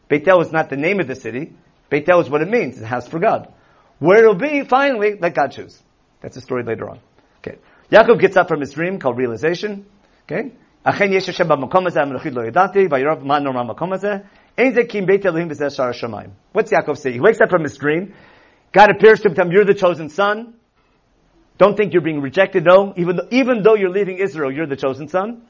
[0.08, 1.52] Beit El is not the name of the city.
[1.88, 3.52] Beit El is what it means, the house for God
[4.01, 5.81] Where it'll be, finally, let God choose.
[6.21, 6.99] That's the story later on.
[7.39, 7.57] Okay.
[7.91, 9.85] Yaakov gets up from his dream called realization.
[10.25, 10.51] Okay.
[10.83, 14.17] אכן יש השם במקום הזה, המלאכית לא ידעתי, וירב מה נורא במקום הזה.
[14.57, 16.29] אין זה כי אם בית אלוהים בזה שער השמיים.
[16.55, 17.11] What's Yaakov say?
[17.11, 18.13] He wakes up from his dream.
[18.73, 20.53] God appears to him, tells him, you're the chosen son.
[21.57, 22.63] Don't think you're being rejected.
[22.65, 25.41] No, even though, even though you're leaving Israel, you're the chosen son.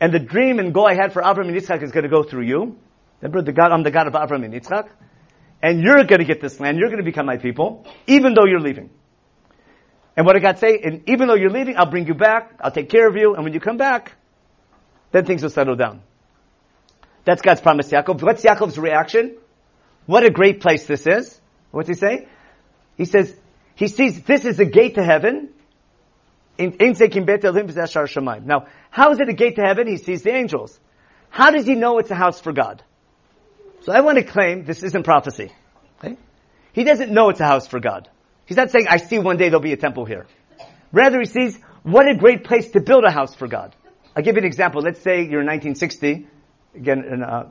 [0.00, 2.22] And the dream and goal I had for Abraham and Yitzchak is going to go
[2.22, 2.76] through you.
[3.20, 4.88] Remember, the God, I'm the God of Abraham and Yitzchak.
[5.61, 6.77] And you're going to get this land.
[6.77, 8.89] You're going to become my people, even though you're leaving.
[10.15, 10.79] And what did God say?
[10.83, 12.53] And even though you're leaving, I'll bring you back.
[12.61, 13.35] I'll take care of you.
[13.35, 14.13] And when you come back,
[15.11, 16.01] then things will settle down.
[17.25, 18.21] That's God's promise to Yaakov.
[18.21, 19.37] What's Yaakov's reaction?
[20.05, 21.39] What a great place this is.
[21.71, 22.27] What's he say?
[22.97, 23.35] He says,
[23.75, 25.49] he sees this is a gate to heaven.
[26.57, 26.71] Now,
[28.89, 29.87] how is it a gate to heaven?
[29.87, 30.77] He sees the angels.
[31.29, 32.83] How does he know it's a house for God?
[33.81, 35.51] So I want to claim this isn't prophecy.
[35.97, 36.17] Okay?
[36.73, 38.09] He doesn't know it's a house for God.
[38.45, 40.27] He's not saying, I see one day there'll be a temple here.
[40.91, 43.75] Rather, he sees, what a great place to build a house for God.
[44.15, 44.81] I'll give you an example.
[44.81, 46.27] Let's say you're in 1960,
[46.75, 47.47] again, in, uh,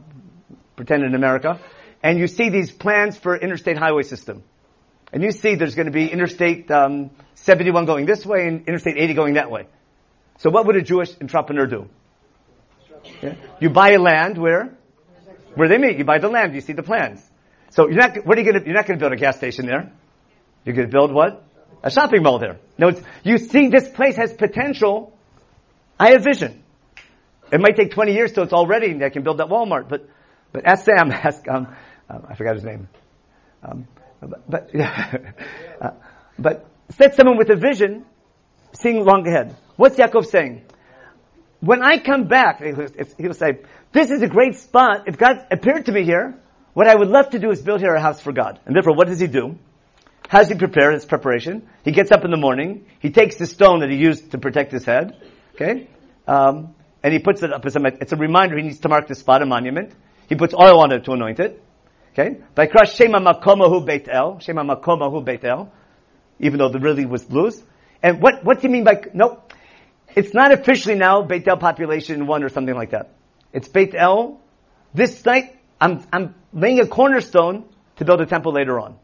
[0.76, 1.60] pretend in America,
[2.02, 4.42] and you see these plans for interstate highway system.
[5.12, 8.98] And you see there's going to be Interstate um, 71 going this way and Interstate
[8.98, 9.66] 80 going that way.
[10.38, 11.88] So what would a Jewish entrepreneur do?
[13.22, 13.34] Yeah.
[13.60, 14.77] You buy a land where?
[15.58, 15.98] Where they meet.
[15.98, 16.54] You buy the land.
[16.54, 17.20] You see the plans.
[17.70, 19.38] So you're not, what are you going to, you're not going to build a gas
[19.38, 19.90] station there.
[20.64, 21.44] You're going to build what?
[21.82, 22.60] A shopping mall there.
[22.78, 22.92] No,
[23.24, 25.18] you see this place has potential.
[25.98, 26.62] I have vision.
[27.50, 29.88] It might take 20 years till it's all ready and I can build that Walmart.
[29.88, 30.08] But,
[30.52, 31.74] but ask Sam, ask, um,
[32.08, 32.88] um, I forgot his name.
[33.64, 33.88] Um,
[34.20, 34.70] but, but,
[35.80, 35.90] uh,
[36.38, 38.04] but set someone with a vision,
[38.74, 39.56] seeing long ahead.
[39.74, 40.66] What's Yaakov saying?
[41.60, 43.60] When I come back, he'll say,
[43.92, 45.08] this is a great spot.
[45.08, 46.38] If God appeared to me here,
[46.72, 48.60] what I would love to do is build here a house for God.
[48.64, 49.58] And therefore, what does he do?
[50.28, 51.68] How does he prepare his preparation?
[51.84, 52.86] He gets up in the morning.
[53.00, 55.16] He takes the stone that he used to protect his head.
[55.54, 55.88] Okay?
[56.28, 59.08] Um, and he puts it up as a, it's a reminder he needs to mark
[59.08, 59.92] the spot, a monument.
[60.28, 61.62] He puts oil on it to anoint it.
[62.12, 62.40] Okay?
[62.54, 64.38] Vaikra Shema Makomahu Beit El.
[64.40, 65.72] Shema Makomahu Beit El.
[66.38, 67.60] Even though the really was blues.
[68.02, 69.42] And what, what do you mean by, no,
[70.14, 73.10] it's not officially now Beit El population one or something like that.
[73.52, 74.40] It's Beit El.
[74.94, 77.64] This night, I'm, I'm laying a cornerstone
[77.96, 78.96] to build a temple later on.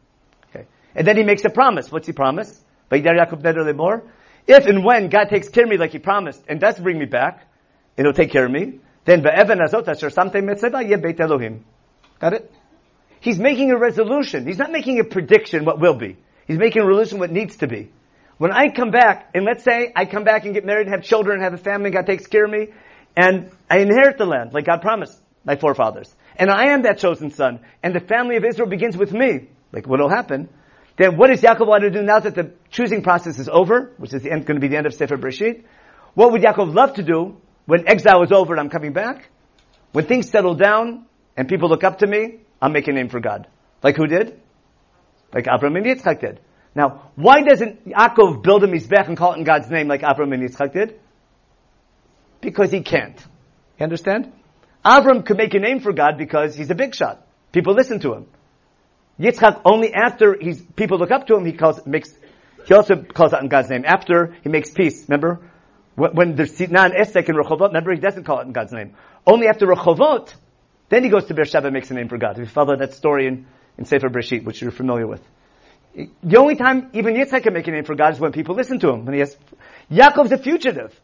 [0.50, 0.66] Okay.
[0.94, 1.90] And then he makes a promise.
[1.90, 2.60] What's he promise?
[4.46, 7.06] If and when God takes care of me like he promised and does bring me
[7.06, 7.46] back,
[7.96, 11.64] and he'll take care of me, then be'evan azot asher something mitzvah ye Beit Elohim.
[12.18, 12.52] Got it?
[13.20, 14.46] He's making a resolution.
[14.46, 16.16] He's not making a prediction what will be.
[16.46, 17.90] He's making a resolution what needs to be.
[18.38, 21.04] When I come back, and let's say I come back and get married and have
[21.04, 22.68] children and have a family, God takes care of me,
[23.16, 26.14] and I inherit the land like God promised my forefathers.
[26.36, 29.86] And I am that chosen son, and the family of Israel begins with me, like
[29.86, 30.48] what will happen.
[30.96, 34.12] Then what is Yaakov want to do now that the choosing process is over, which
[34.14, 35.64] is end, going to be the end of Sefer Breshit?
[36.14, 39.28] What would Yaakov love to do when exile is over and I'm coming back?
[39.92, 41.06] When things settle down
[41.36, 43.46] and people look up to me, I'll make a name for God.
[43.82, 44.40] Like who did?
[45.32, 46.40] Like Abraham and Yitzchak did.
[46.74, 50.32] Now, why doesn't Yaakov build a mizbeach and call it in God's name like Abraham
[50.32, 50.98] and Yitzchak did?
[52.40, 53.18] Because he can't.
[53.78, 54.32] You understand?
[54.84, 57.26] Avram could make a name for God because he's a big shot.
[57.52, 58.26] People listen to him.
[59.18, 62.10] Yitzchak only after he's people look up to him, he calls makes
[62.66, 63.84] he also calls out in God's name.
[63.86, 65.40] After he makes peace, remember?
[65.94, 68.94] When there's Sitnan Esek in Rechovot, remember he doesn't call it in God's name.
[69.24, 70.34] Only after Rechovot
[70.88, 72.32] then he goes to Beersheba and makes a name for God.
[72.32, 73.46] If you follow that story in,
[73.78, 75.22] in Sefer Breshit, which you're familiar with.
[75.94, 78.80] The only time even Yitzchak can make a name for God is when people listen
[78.80, 79.04] to him.
[79.04, 79.36] When he has,
[79.90, 80.98] Yaakov's a fugitive.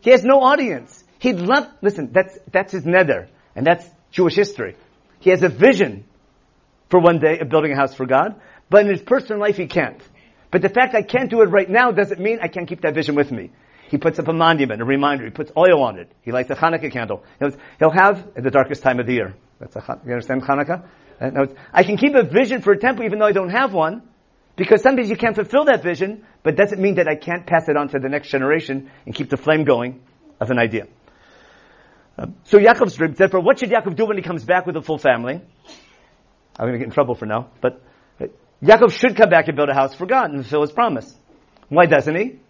[0.00, 1.04] He has no audience.
[1.18, 3.28] He'd love, listen, that's, that's his neder.
[3.54, 4.76] And that's Jewish history.
[5.18, 6.04] He has a vision
[6.88, 9.66] for one day of building a house for God, but in his personal life he
[9.66, 10.00] can't.
[10.50, 12.94] But the fact I can't do it right now doesn't mean I can't keep that
[12.94, 13.50] vision with me.
[13.90, 15.24] He puts up a monument, a reminder.
[15.24, 16.10] He puts oil on it.
[16.22, 17.24] He lights a Hanukkah candle.
[17.78, 19.34] He'll have at the darkest time of the year.
[19.58, 20.84] That's a, you understand Hanukkah?
[21.20, 24.02] Uh, I can keep a vision for a temple even though I don't have one,
[24.60, 27.78] because sometimes you can't fulfill that vision, but doesn't mean that I can't pass it
[27.78, 30.02] on to the next generation and keep the flame going
[30.38, 30.86] of an idea.
[32.18, 34.82] Um, so Yaakov's dream, therefore, what should Yaakov do when he comes back with a
[34.82, 35.40] full family?
[36.58, 37.80] I'm going to get in trouble for now, but
[38.20, 38.26] uh,
[38.62, 41.10] Yaakov should come back and build a house for God and fulfill his promise.
[41.70, 42.40] Why doesn't he?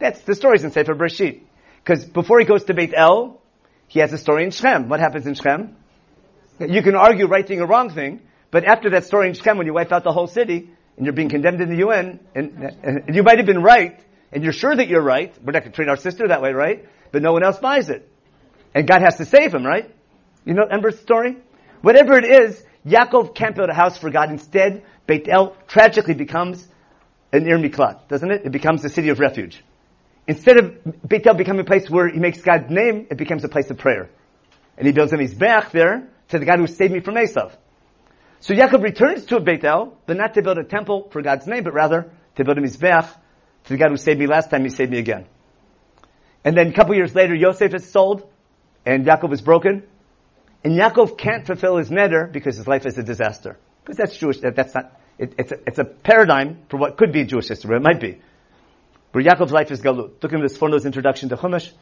[0.00, 1.40] That's the stories in Sefer Bereshit.
[1.82, 3.40] Because before he goes to Beit El,
[3.86, 4.90] he has a story in Shechem.
[4.90, 5.76] What happens in Shechem?
[6.60, 8.20] You can argue right thing or wrong thing,
[8.50, 11.14] but after that story in Shechem, when you wipe out the whole city, and you're
[11.14, 13.98] being condemned in the UN, and, and you might have been right,
[14.32, 16.52] and you're sure that you're right, we're not going to treat our sister that way,
[16.52, 16.88] right?
[17.12, 18.10] But no one else buys it.
[18.74, 19.94] And God has to save him, right?
[20.44, 21.36] You know Ember's story?
[21.82, 24.30] Whatever it is, Yaakov can't build a house for God.
[24.30, 26.66] Instead, Beit El tragically becomes
[27.32, 28.42] an Ir Miklat, doesn't it?
[28.46, 29.62] It becomes a city of refuge.
[30.26, 33.48] Instead of Beit El becoming a place where he makes God's name, it becomes a
[33.48, 34.10] place of prayer.
[34.76, 37.52] And he builds a Mizbeach there to the God who saved me from Esav.
[38.40, 41.64] So Yaakov returns to Beit El, but not to build a temple for God's name,
[41.64, 43.12] but rather to build a Mizbeach
[43.64, 45.26] to the God who saved me last time, he saved me again.
[46.44, 48.28] And then a couple years later, Yosef is sold,
[48.86, 49.82] and Yaakov is broken.
[50.64, 53.58] And Yaakov can't fulfill his neder because his life is a disaster.
[53.82, 57.12] Because that's Jewish, that, that's not, it, it's, a, it's a paradigm for what could
[57.12, 58.20] be Jewish history, it might be.
[59.12, 60.22] But Yaakov's life is galut.
[60.22, 61.72] Look at this Sforno's introduction to Chumash.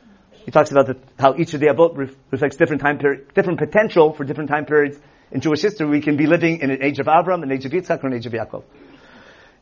[0.45, 4.13] He talks about the, how each of the abot reflects different time period, different potential
[4.13, 4.99] for different time periods
[5.31, 5.87] in Jewish history.
[5.87, 8.15] We can be living in an age of Avram, an age of Yitzchak, or an
[8.15, 8.65] age of Yaakov.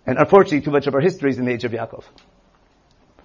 [0.06, 2.04] And unfortunately, too much of our history is in the age of Yaakov.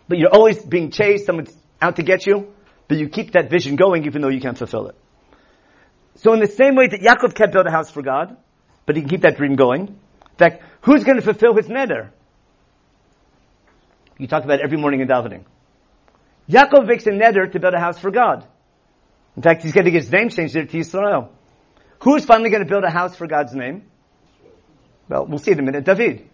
[0.08, 2.54] But you're always being chased, someone's out to get you,
[2.88, 4.96] but you keep that vision going even though you can't fulfill it.
[6.16, 8.36] So in the same way that Yaakov can't build a house for God,
[8.86, 9.88] but he can keep that dream going.
[9.88, 12.10] In fact, who's going to fulfill his neder?
[14.18, 15.44] You talk about every morning in davening.
[16.50, 18.46] Yaakov makes a neder to build a house for God.
[19.38, 21.32] In fact, he's getting his name changed there to Israel.
[22.02, 23.84] Who's finally going to build a house for God's name?
[25.10, 25.84] Well, we'll see in a minute.
[25.86, 26.30] David.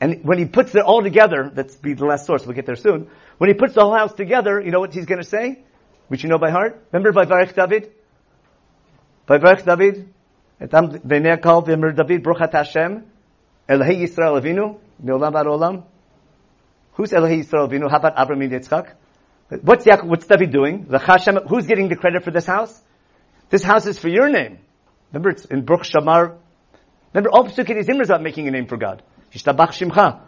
[0.00, 2.76] And when he puts it all together, that's be the last source, we'll get there
[2.76, 3.10] soon.
[3.38, 5.64] When he puts the whole house together, you know what he's going to say?
[6.08, 6.86] Which you know by heart?
[6.92, 7.92] Remember by Varech David?
[9.26, 10.08] Vayvarech David?
[10.60, 13.04] David, Bruchat Hashem,
[13.68, 15.84] Elhei Yisrael Avinu, Me'olam Olam.
[16.92, 17.90] Who's Elhei Yisrael Avinu?
[17.90, 18.92] How about Abraham Yitzchak?
[19.62, 20.88] What's Yaakov, what's David doing?
[21.48, 22.80] Who's getting the credit for this house?
[23.50, 24.58] This house is for your name.
[25.12, 26.36] Remember, it's in Baruch She'amar.
[27.12, 29.02] Remember, all Pesukei Zimra is about making a name for God.
[29.32, 30.20] Yishtabach Shimcha.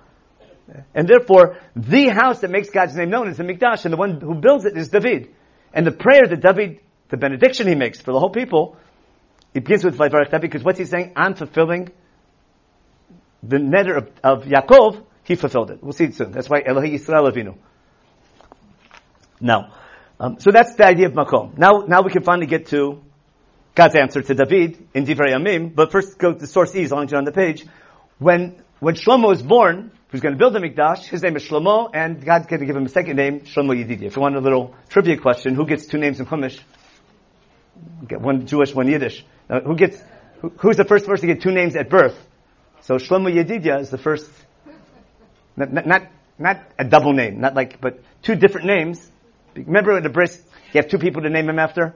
[0.94, 4.20] And therefore, the house that makes God's name known is the Mikdash, and the one
[4.20, 5.34] who builds it is David.
[5.74, 8.76] And the prayer that David, the benediction he makes for the whole people,
[9.52, 11.12] it begins with Vayvarech David, because what's he saying?
[11.16, 11.90] I'm fulfilling
[13.42, 15.82] the neder of, of Yaakov, he fulfilled it.
[15.82, 16.32] We'll see it soon.
[16.32, 17.56] That's why Elohi Yisrael Avinu.
[19.40, 19.72] Now,
[20.18, 21.56] um, so that's the idea of Makom.
[21.56, 23.02] Now, now we can finally get to
[23.80, 27.04] God's answer to David in Divrei Yamim, but first go to source E, as long
[27.04, 27.64] as you're on the page.
[28.18, 31.88] When when Shlomo was born, who's going to build the Mikdash, his name is Shlomo,
[31.94, 34.02] and God's going to give him a second name, Shlomo Yedidia.
[34.02, 36.60] If you want a little trivia question, who gets two names in Chumash?
[38.06, 39.24] Get one Jewish, one Yiddish.
[39.48, 39.98] Now, who gets,
[40.42, 42.18] who, who's the first person to get two names at birth?
[42.82, 44.30] So Shlomo Yedidia is the first,
[45.56, 46.02] not, not,
[46.38, 49.10] not a double name, not like, but two different names.
[49.54, 50.38] Remember at the bris,
[50.74, 51.94] you have two people to name him after?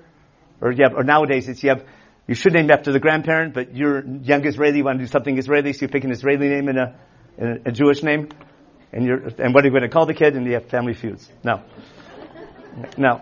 [0.64, 1.84] Or you have, or nowadays it's you have
[2.26, 5.36] you should name after the grandparent, but you're young Israeli, you want to do something
[5.36, 6.94] Israeli, so you pick an Israeli name and a,
[7.36, 8.30] and a Jewish name.
[8.90, 10.34] And you're, and what are you going to call the kid?
[10.34, 11.30] And you have family feuds.
[11.42, 11.62] No.
[12.96, 13.20] No.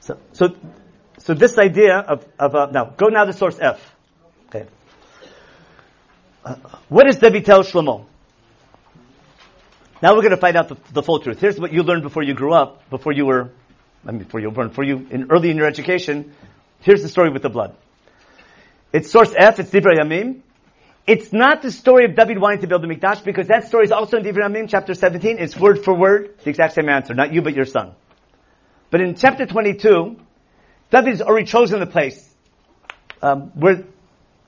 [0.00, 0.56] So, so,
[1.18, 3.94] so this idea of, of, uh, now, go now to source F.
[4.48, 4.66] Okay.
[6.44, 6.56] Uh,
[6.88, 8.06] what does Debbie tell Shlomo?
[10.02, 11.40] Now we're going to find out the, the, full truth.
[11.40, 13.52] Here's what you learned before you grew up, before you were,
[14.06, 16.34] I mean, before you born, before you, in, early in your education,
[16.84, 17.74] Here's the story with the blood.
[18.92, 20.40] It's source F, it's Divrei Yamim.
[21.06, 23.90] It's not the story of David wanting to build the Mikdash because that story is
[23.90, 25.38] also in Divrei Yamim, chapter 17.
[25.38, 27.14] It's word for word, the exact same answer.
[27.14, 27.94] Not you, but your son.
[28.90, 30.16] But in chapter 22,
[30.90, 32.34] David's already chosen the place
[33.22, 33.84] um, where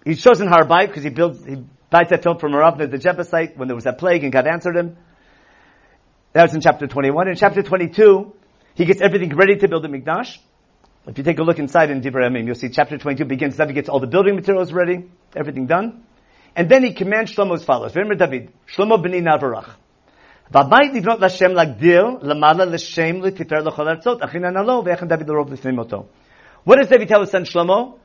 [0.04, 3.66] he's chosen Harbai because he builds, he buys that field from Aravna, the Jebusite, when
[3.66, 4.98] there was that plague and God answered him.
[6.34, 7.28] That was in chapter 21.
[7.28, 8.34] In chapter 22,
[8.76, 10.38] he gets everything ready to build the Mikdash.
[11.06, 13.74] If you take a look inside in Divrei Yamim, you'll see chapter 22 begins, David
[13.74, 16.04] gets all the building materials ready, everything done.
[16.54, 17.96] And then he commands Shlomo as follows.
[17.96, 19.76] Remember David, Shlomo b'ni Navarach.
[26.64, 27.98] What does David tell his son Shlomo?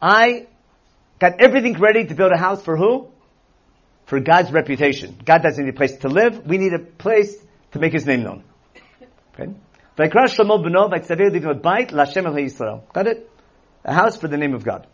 [0.00, 0.46] I
[1.18, 3.08] got everything ready to build a house for who?
[4.06, 5.16] For God's reputation.
[5.24, 6.46] God doesn't need a place to live.
[6.46, 7.36] We need a place
[7.72, 8.44] to make his name known.
[9.34, 9.52] Okay?
[12.42, 12.92] Yisrael.
[12.92, 13.30] Got it?
[13.84, 14.86] A house for the name of God.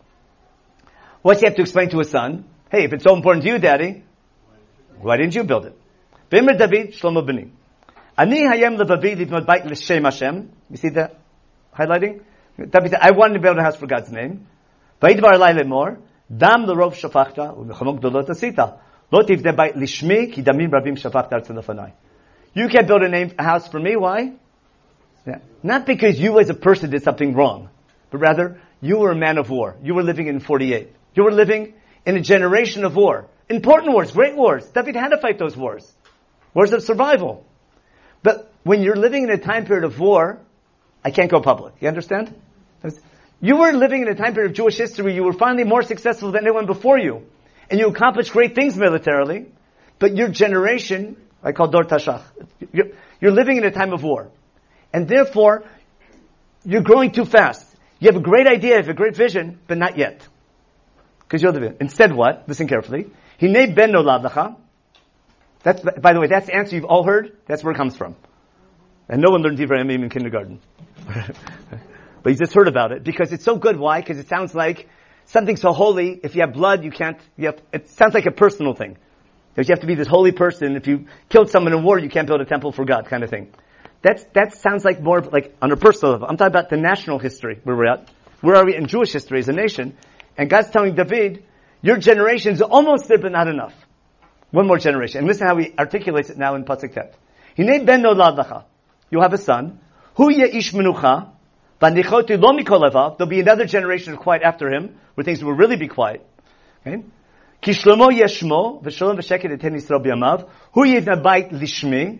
[1.21, 2.45] What's he have to explain to his son?
[2.71, 4.03] Hey, if it's so important to you, daddy,
[4.99, 5.77] why didn't you build it?
[6.31, 7.49] B'imr David Shlomo.
[8.17, 10.51] Ani hayem levavi livnot l'Shem Hashem.
[10.69, 11.19] You see that
[11.75, 12.21] highlighting?
[12.57, 14.47] David said, I wanted to build a house for God's name.
[15.01, 15.97] Lemor.
[16.35, 18.79] Dam l'rov shafachta u'mechamok dolot asita.
[19.11, 21.91] Lo tivde ki damim rabim shafachta artzun
[22.53, 23.95] You can't build a name, a house for me.
[23.95, 24.33] Why?
[25.25, 25.39] Yeah.
[25.61, 27.69] Not because you as a person did something wrong,
[28.11, 29.75] but rather you were a man of war.
[29.81, 30.89] You were living in 48.
[31.15, 31.73] You were living
[32.05, 33.27] in a generation of war.
[33.49, 34.65] Important wars, great wars.
[34.65, 35.89] David had to fight those wars.
[36.53, 37.45] Wars of survival.
[38.21, 40.39] But when you're living in a time period of war,
[41.03, 41.75] I can't go public.
[41.79, 42.33] You understand?
[43.43, 45.15] You were living in a time period of Jewish history.
[45.15, 47.23] You were finally more successful than anyone before you.
[47.69, 49.47] And you accomplished great things militarily.
[49.99, 52.21] But your generation, I call Dor Tashach,
[52.71, 52.87] you're,
[53.19, 54.31] you're living in a time of war.
[54.93, 55.63] And therefore,
[56.63, 57.67] you're growing too fast.
[57.99, 60.27] You have a great idea, you have a great vision, but not yet.
[61.21, 62.47] Because you're the Instead what?
[62.47, 63.09] Listen carefully.
[63.39, 64.57] Hine ben nolad
[65.63, 67.37] That's, by the way, that's the answer you've all heard.
[67.47, 68.15] That's where it comes from.
[69.09, 70.59] And no one learned Divrei in kindergarten.
[72.23, 73.77] but you just heard about it because it's so good.
[73.77, 73.99] Why?
[73.99, 74.87] Because it sounds like
[75.25, 76.19] something so holy.
[76.23, 78.97] If you have blood, you can't, you have, it sounds like a personal thing.
[79.53, 80.75] Because you have to be this holy person.
[80.75, 83.29] If you killed someone in war, you can't build a temple for God kind of
[83.29, 83.53] thing.
[84.03, 86.27] That's, that sounds like more like on a personal level.
[86.29, 88.09] I'm talking about the national history where we're at.
[88.41, 89.97] Where are we in Jewish history as a nation?
[90.37, 91.45] And God's telling David,
[91.81, 93.73] your generation's almost there, but not enough.
[94.51, 95.19] One more generation.
[95.19, 97.15] And listen how he articulates it now in Pasuk Tet.
[97.55, 98.65] Hine ben nolad
[99.09, 99.79] You'll have a son.
[100.15, 101.29] Hu ish menucha.
[101.79, 106.25] There'll be another generation of quiet after him, where things will really be quiet.
[106.85, 107.03] Okay?
[107.61, 110.49] Kishlomo yeshmo, v'shalom v'sheket eten Yisrael b'yamav.
[110.73, 112.19] Hu yidnabait lishmi.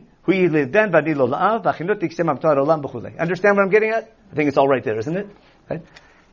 [3.19, 4.13] Understand what I'm getting at?
[4.31, 5.27] I think it's all right there, isn't it?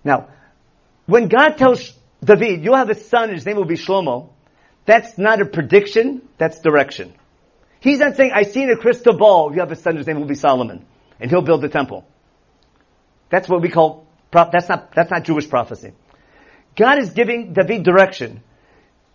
[0.05, 0.28] Now,
[1.07, 4.30] when God tells David, you'll have a son, his name will be Shlomo,
[4.86, 7.14] that's not a prediction, that's direction.
[7.80, 10.20] He's not saying, I see in a crystal ball, you have a son, his name
[10.20, 10.84] will be Solomon,
[11.18, 12.07] and he'll build the temple.
[13.28, 15.93] That's what we call, that's not, that's not Jewish prophecy.
[16.76, 18.43] God is giving David direction.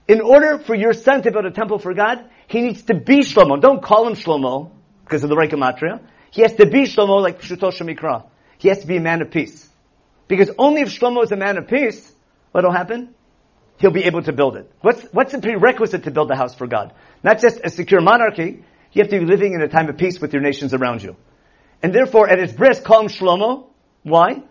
[0.07, 3.19] In order for your son to build a temple for God, he needs to be
[3.19, 3.59] Shlomo.
[3.59, 4.71] Don't call him Shlomo,
[5.03, 6.01] because of the right gematria.
[6.31, 8.25] He has to be Shlomo like Pshuto Shemikra.
[8.57, 9.69] He has to be a man of peace.
[10.27, 12.11] Because only if Shlomo is a man of peace,
[12.51, 13.13] what'll happen?
[13.77, 14.71] He'll be able to build it.
[14.81, 16.93] What's, what's the prerequisite to build a house for God?
[17.23, 20.19] Not just a secure monarchy, you have to be living in a time of peace
[20.21, 21.15] with your nations around you.
[21.83, 23.67] And therefore, at his bris, call him Shlomo.
[24.03, 24.41] Why?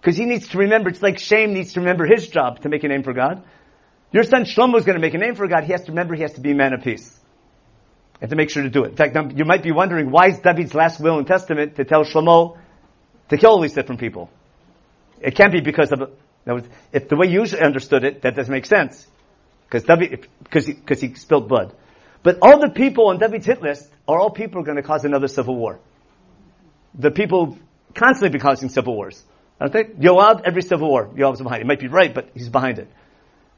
[0.00, 2.82] Because he needs to remember, it's like Shem needs to remember his job to make
[2.82, 3.44] a name for God.
[4.12, 5.64] Your son Shlomo is going to make a name for God.
[5.64, 7.18] He has to remember he has to be a man of peace.
[8.20, 8.90] And to make sure to do it.
[8.90, 12.04] In fact, you might be wondering, why is David's last will and testament to tell
[12.04, 12.56] Shlomo
[13.30, 14.30] to kill all these different people?
[15.20, 16.10] It can't be because of,
[16.92, 19.06] if the way you understood it, that doesn't make sense.
[19.64, 21.74] Because David, because he, because he spilled blood.
[22.22, 24.82] But all the people on David's hit list are all people who are going to
[24.82, 25.80] cause another civil war.
[26.94, 27.58] The people
[27.94, 29.20] constantly be causing civil wars.
[29.60, 30.00] Aren't?
[30.00, 31.62] Yoav, every civil war, Yoav's behind.
[31.62, 32.88] He might be right, but he's behind it.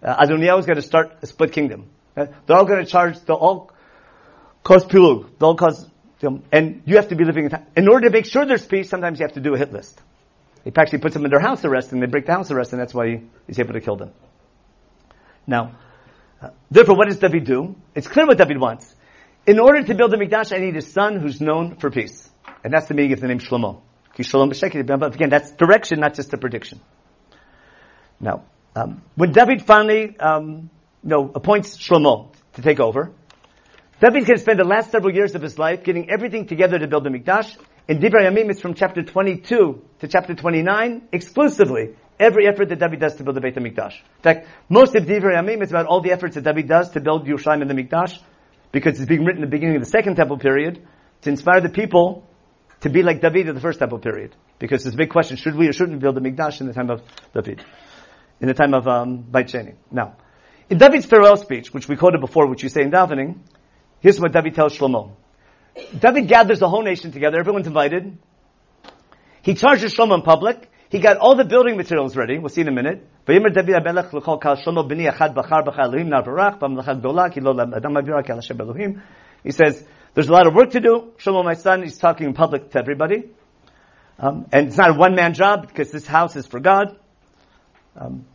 [0.04, 1.88] Uh, Adoniah is going to start a split kingdom.
[2.16, 3.72] Uh, they're all going to charge, they'll all
[4.62, 5.30] cause pilug.
[5.38, 5.88] They'll all cause,
[6.20, 7.66] them, and you have to be living in time.
[7.76, 10.00] In order to make sure there's peace, sometimes you have to do a hit list.
[10.64, 12.94] He actually puts them under house arrest and they break the house arrest and that's
[12.94, 14.12] why he, he's able to kill them.
[15.46, 15.76] Now,
[16.40, 17.76] uh, therefore what does David do?
[17.94, 18.94] It's clear what David wants.
[19.46, 22.30] In order to build a Mikdash, I need a son who's known for peace.
[22.62, 23.82] And that's the meaning of the name Shlomo.
[24.16, 26.80] Again, that's direction, not just a prediction.
[28.20, 28.44] Now,
[28.74, 30.70] um, when David finally, um,
[31.02, 33.12] you know, appoints Shlomo to take over,
[34.00, 36.86] David's going to spend the last several years of his life getting everything together to
[36.86, 37.56] build the Mikdash.
[37.86, 43.00] In Divrei Yamim, it's from chapter 22 to chapter 29, exclusively, every effort that David
[43.00, 43.94] does to build the Beit HaMikdash.
[43.94, 47.00] In fact, most of Divrei Yamim is about all the efforts that David does to
[47.00, 48.18] build Yerushalayim and the Mikdash,
[48.72, 50.86] because it's being written at the beginning of the second temple period,
[51.22, 52.28] to inspire the people
[52.80, 54.34] to be like David in the first temple period.
[54.58, 56.72] Because there's a big question, should we or shouldn't we build the Mikdash in the
[56.72, 57.02] time of
[57.32, 57.64] David?
[58.44, 59.72] In the time of um, Beit Sheni.
[59.90, 60.16] Now,
[60.68, 63.38] in David's farewell speech, which we quoted before, which you say in davening,
[64.00, 65.12] here's what David tells Shlomo.
[65.98, 68.18] David gathers the whole nation together, everyone's invited.
[69.40, 70.70] He charges Shlomo in public.
[70.90, 72.38] He got all the building materials ready.
[72.38, 73.08] We'll see in a minute.
[79.42, 81.12] He says, there's a lot of work to do.
[81.16, 83.30] Shlomo, my son, he's talking in public to everybody.
[84.18, 86.98] Um, and it's not a one-man job because this house is for God.
[87.96, 88.26] Um,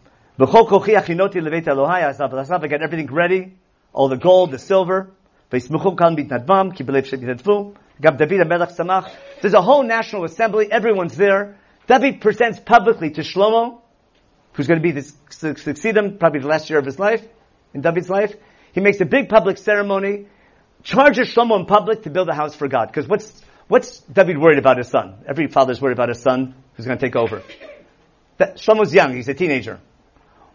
[2.64, 3.58] I got everything ready.
[3.92, 5.12] All the gold, the silver.
[5.50, 5.70] There's
[9.54, 10.72] a whole national assembly.
[10.72, 11.58] Everyone's there.
[11.88, 13.82] David presents publicly to Shlomo,
[14.54, 17.22] who's going to be this, succeed him, probably the last year of his life,
[17.74, 18.34] in David's life.
[18.72, 20.28] He makes a big public ceremony,
[20.84, 22.86] charges Shlomo in public to build a house for God.
[22.86, 25.16] Because what's, what's David worried about his son?
[25.28, 27.44] Every father's worried about his son who's going to take over.
[28.38, 29.82] That, Shlomo's young, he's a teenager.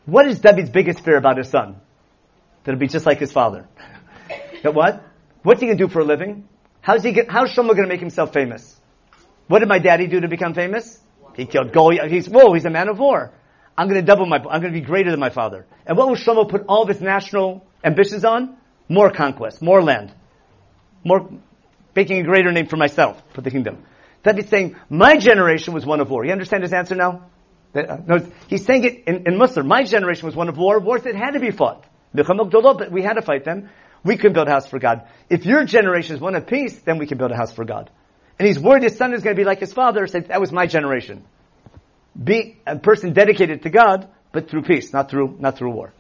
[0.07, 1.77] What is David's biggest fear about his son?
[2.65, 3.67] That he'll be just like his father.
[4.63, 5.03] That what?
[5.43, 6.49] What's he to do for a living?
[6.81, 8.79] How's he get, how's Shlomo to make himself famous?
[9.47, 11.01] What did my daddy do to become famous?
[11.35, 12.11] He killed Goliath.
[12.11, 13.33] He's, whoa, he's a man of war.
[13.77, 15.67] I'm to double my, I'm to be greater than my father.
[15.87, 18.57] And what will Shlomo put all of his national ambitions on?
[18.89, 20.15] More conquest, more land.
[21.03, 21.29] More,
[21.97, 23.85] making a greater name for myself, for the kingdom.
[24.23, 26.25] That is saying, my generation was one of war.
[26.25, 27.27] You understand his answer now?
[27.75, 29.67] Uh, he's saying it in, in Muslim.
[29.67, 31.85] My generation was one of war, wars that had to be fought.
[32.13, 33.69] But we had to fight them.
[34.05, 35.09] We can build a house for God.
[35.29, 37.91] If your generation is one of peace, then we can build a house for God.
[38.39, 40.53] And he's worried his son is going to be like his father, said, that was
[40.53, 41.25] my generation.
[42.23, 45.93] Be a person dedicated to God, but through peace, not through, not through war.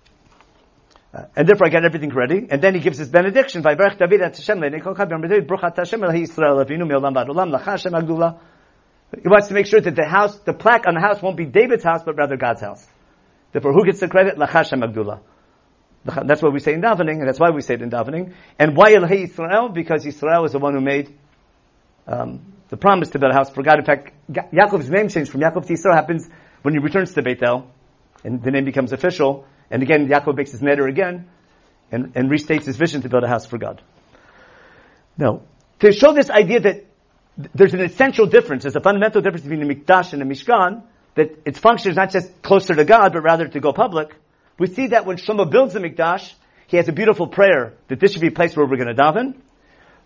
[1.12, 2.46] Uh, and therefore I get everything ready.
[2.50, 3.62] And then he gives his benediction.
[9.22, 11.46] He wants to make sure that the house, the plaque on the house won't be
[11.46, 12.86] David's house, but rather God's house.
[13.52, 14.36] Therefore, who gets the credit?
[14.36, 15.20] Lachashem Agdullah.
[16.04, 18.34] That's what we say in davening, and that's why we say it in davening.
[18.58, 19.72] And why Elhei Yisrael?
[19.72, 21.16] Because Yisrael is the one who made
[22.06, 23.78] um, the promise to build a house for God.
[23.78, 26.28] In fact, Yaakov's name change from Yaakov to Yisrael happens
[26.62, 27.70] when he returns to Bethel,
[28.22, 29.46] and the name becomes official.
[29.70, 31.28] And again, Yaakov makes his neder again
[31.90, 33.80] and, and restates his vision to build a house for God.
[35.16, 35.42] Now,
[35.78, 36.86] to show this idea that
[37.36, 40.82] there's an essential difference, there's a fundamental difference between the Mikdash and the Mishkan,
[41.14, 44.14] that its function is not just closer to God, but rather to go public.
[44.58, 46.32] We see that when Shlomo builds the Mikdash,
[46.66, 49.00] he has a beautiful prayer that this should be a place where we're going to
[49.00, 49.34] daven.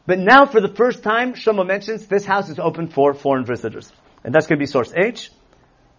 [0.07, 3.93] But now, for the first time, Shlomo mentions this house is open for foreign visitors.
[4.25, 5.31] And that's going to be source H.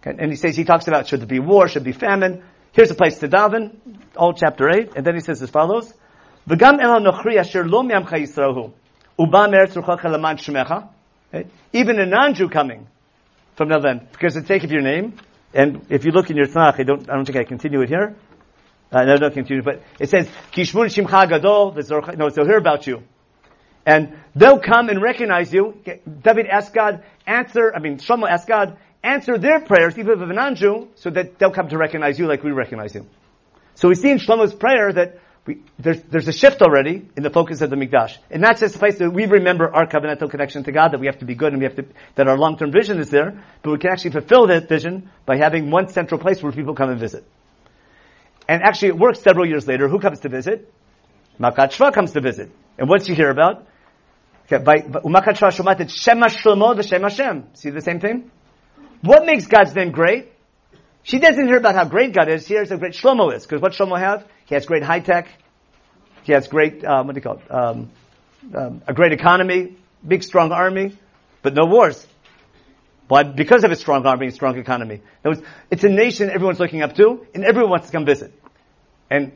[0.02, 2.42] And he says, he talks about should there be war, should there be famine.
[2.72, 3.76] Here's a place to daven,
[4.16, 5.92] all chapter 8, and then he says as follows,
[6.48, 8.72] V'gam el nochri asher lo mi'amcha Yisraelu,
[9.18, 10.36] uba meretz ruchacha leman
[11.32, 12.86] shmecha, even a non-Jew coming
[13.56, 15.14] from Nevan, because the sake of your name,
[15.52, 17.88] and if you look in your Tanakh, I don't, I don't think I continue it
[17.88, 18.16] here,
[18.92, 21.72] uh, no, don't continue, but it says, Kishmun shimcha gadol,
[22.16, 23.02] no, they'll hear about you.
[23.86, 25.80] And they'll come and recognize you.
[25.84, 30.32] David asked God, answer, I mean, Shlomo asked God, answer their prayers, even if a
[30.32, 33.06] non-Jew, so that they'll come to recognize you like we recognize you.
[33.76, 37.30] So we see in Shlomo's prayer that we, there's, there's a shift already in the
[37.30, 38.16] focus of the Mikdash.
[38.30, 41.06] And that's just the place that we remember our covenantal connection to God, that we
[41.06, 41.86] have to be good and we have to,
[42.16, 45.70] that our long-term vision is there, but we can actually fulfill that vision by having
[45.70, 47.24] one central place where people come and visit.
[48.48, 49.88] And actually it works several years later.
[49.88, 50.72] Who comes to visit?
[51.38, 52.50] Malkat Shva comes to visit.
[52.78, 53.66] And what's you hear about?
[54.52, 57.46] Okay, by Shva Shomat, Shema Shlomo, the Shem.
[57.54, 58.30] See the same thing?
[59.00, 60.32] What makes God's name great?
[61.02, 62.46] She doesn't hear about how great God is.
[62.46, 63.42] She hears how great Shlomo is.
[63.44, 64.26] Because what Shlomo have?
[64.46, 65.28] He has great high tech.
[66.22, 67.50] He has great, um, what do you call it?
[67.50, 67.90] Um,
[68.54, 69.76] um, a great economy,
[70.06, 70.96] big strong army,
[71.42, 72.06] but no wars.
[73.08, 73.24] Why?
[73.24, 75.00] Because of its strong army and strong economy.
[75.24, 78.32] Words, it's a nation everyone's looking up to, and everyone wants to come visit.
[79.10, 79.32] And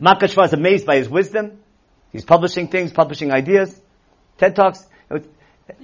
[0.00, 1.58] Malkat Shva is amazed by his wisdom.
[2.12, 3.78] He's publishing things, publishing ideas,
[4.38, 4.86] TED Talks.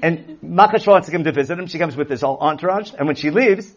[0.03, 1.67] And Malkat Shva wants to come to visit him.
[1.67, 2.93] She comes with this whole entourage.
[2.97, 3.71] And when she leaves,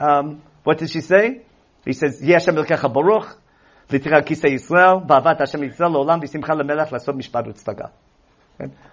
[0.00, 1.42] um, what does she say?
[1.84, 3.36] He says, Yeshem Elkecha Baruch,
[3.90, 7.90] L'tira Kisei Yisrael, Ba'avat Hashem Yisrael, L'olam B'simcha L'melech, L'asot Mishpat U'tztaga.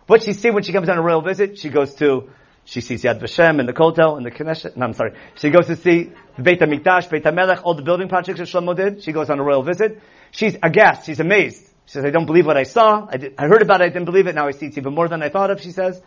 [0.08, 2.30] What she see when she comes on a royal visit, she goes to,
[2.64, 4.78] she sees Yad Vashem and the Kotel and the Knesset.
[4.78, 5.14] No, I'm sorry.
[5.36, 6.12] She goes to see
[6.42, 9.04] Beit HaMikdash, Beit HaMelech, all the building projects that Shlomo did.
[9.04, 10.02] She goes on a royal visit.
[10.32, 11.06] She's aghast.
[11.06, 11.66] She's amazed.
[11.86, 13.08] She says, I don't believe what I saw.
[13.10, 13.86] I, did, I heard about it.
[13.86, 14.36] I didn't believe it.
[14.36, 16.02] Now I see it's even more than I thought of, she says.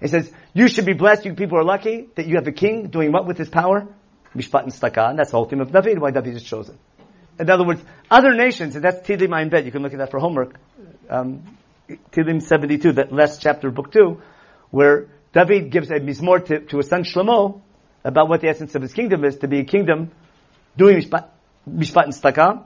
[0.00, 1.24] He says, you should be blessed.
[1.24, 3.88] You people are lucky that you have a king doing what with his power?
[4.36, 5.10] Mishpat and Staka.
[5.10, 6.78] And that's the whole theme of David, why David is chosen.
[7.38, 9.64] In other words, other nations, and that's Tehillim in bed.
[9.64, 10.56] You can look at that for homework.
[11.08, 11.42] Um,
[12.12, 14.20] Tehillim 72, that last chapter of book 2,
[14.70, 17.60] where David gives a mizmor to, to his son Shlomo
[18.04, 20.10] about what the essence of his kingdom is, to be a kingdom
[20.76, 21.28] doing mishpat,
[21.68, 22.64] mishpat and staka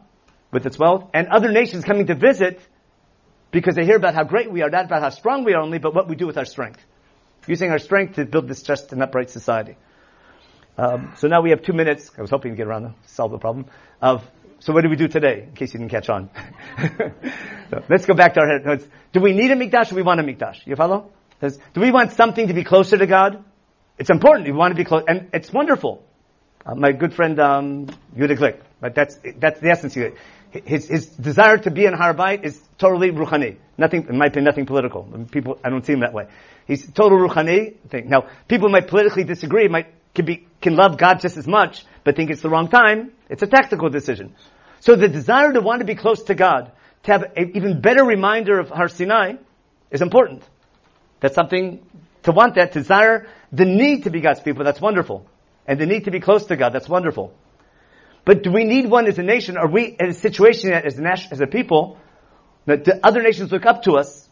[0.50, 2.60] with its wealth, and other nations coming to visit
[3.50, 5.78] because they hear about how great we are, not about how strong we are only,
[5.78, 6.80] but what we do with our strength
[7.46, 9.76] using our strength to build this just and upright society.
[10.78, 12.10] Um, so now we have two minutes.
[12.16, 13.66] I was hoping to get around to solve the problem
[14.00, 14.28] of.
[14.60, 15.42] So what do we do today?
[15.48, 16.30] In case you didn't catch on.
[17.70, 18.88] so let's go back to our head.
[19.12, 20.66] Do we need a mikdash or we want a mikdash?
[20.66, 21.10] You follow?
[21.40, 23.44] Do we want something to be closer to God?
[23.98, 24.46] It's important.
[24.46, 26.04] We want to be close, and it's wonderful.
[26.64, 30.14] Uh, my good friend um, Yehuda Glick, but that's that's the essence of it.
[30.64, 33.56] His, his desire to be in Har Bayit is totally ruchani.
[33.78, 35.02] Nothing, in my opinion, nothing political.
[35.30, 36.28] People, I don't see him that way.
[36.66, 38.08] He's total ruchani thing.
[38.08, 42.16] Now, people might politically disagree, might can be can love God just as much, but
[42.16, 43.12] think it's the wrong time.
[43.28, 44.34] It's a tactical decision.
[44.80, 46.72] So the desire to want to be close to God,
[47.04, 49.34] to have an even better reminder of Har Sinai,
[49.90, 50.42] is important.
[51.20, 51.84] That's something
[52.24, 54.64] to want that desire, the need to be God's people.
[54.64, 55.26] That's wonderful,
[55.66, 56.72] and the need to be close to God.
[56.72, 57.34] That's wonderful.
[58.24, 59.56] But do we need one as a nation?
[59.56, 61.98] Are we in a situation as a, as a people
[62.66, 64.28] that the other nations look up to us?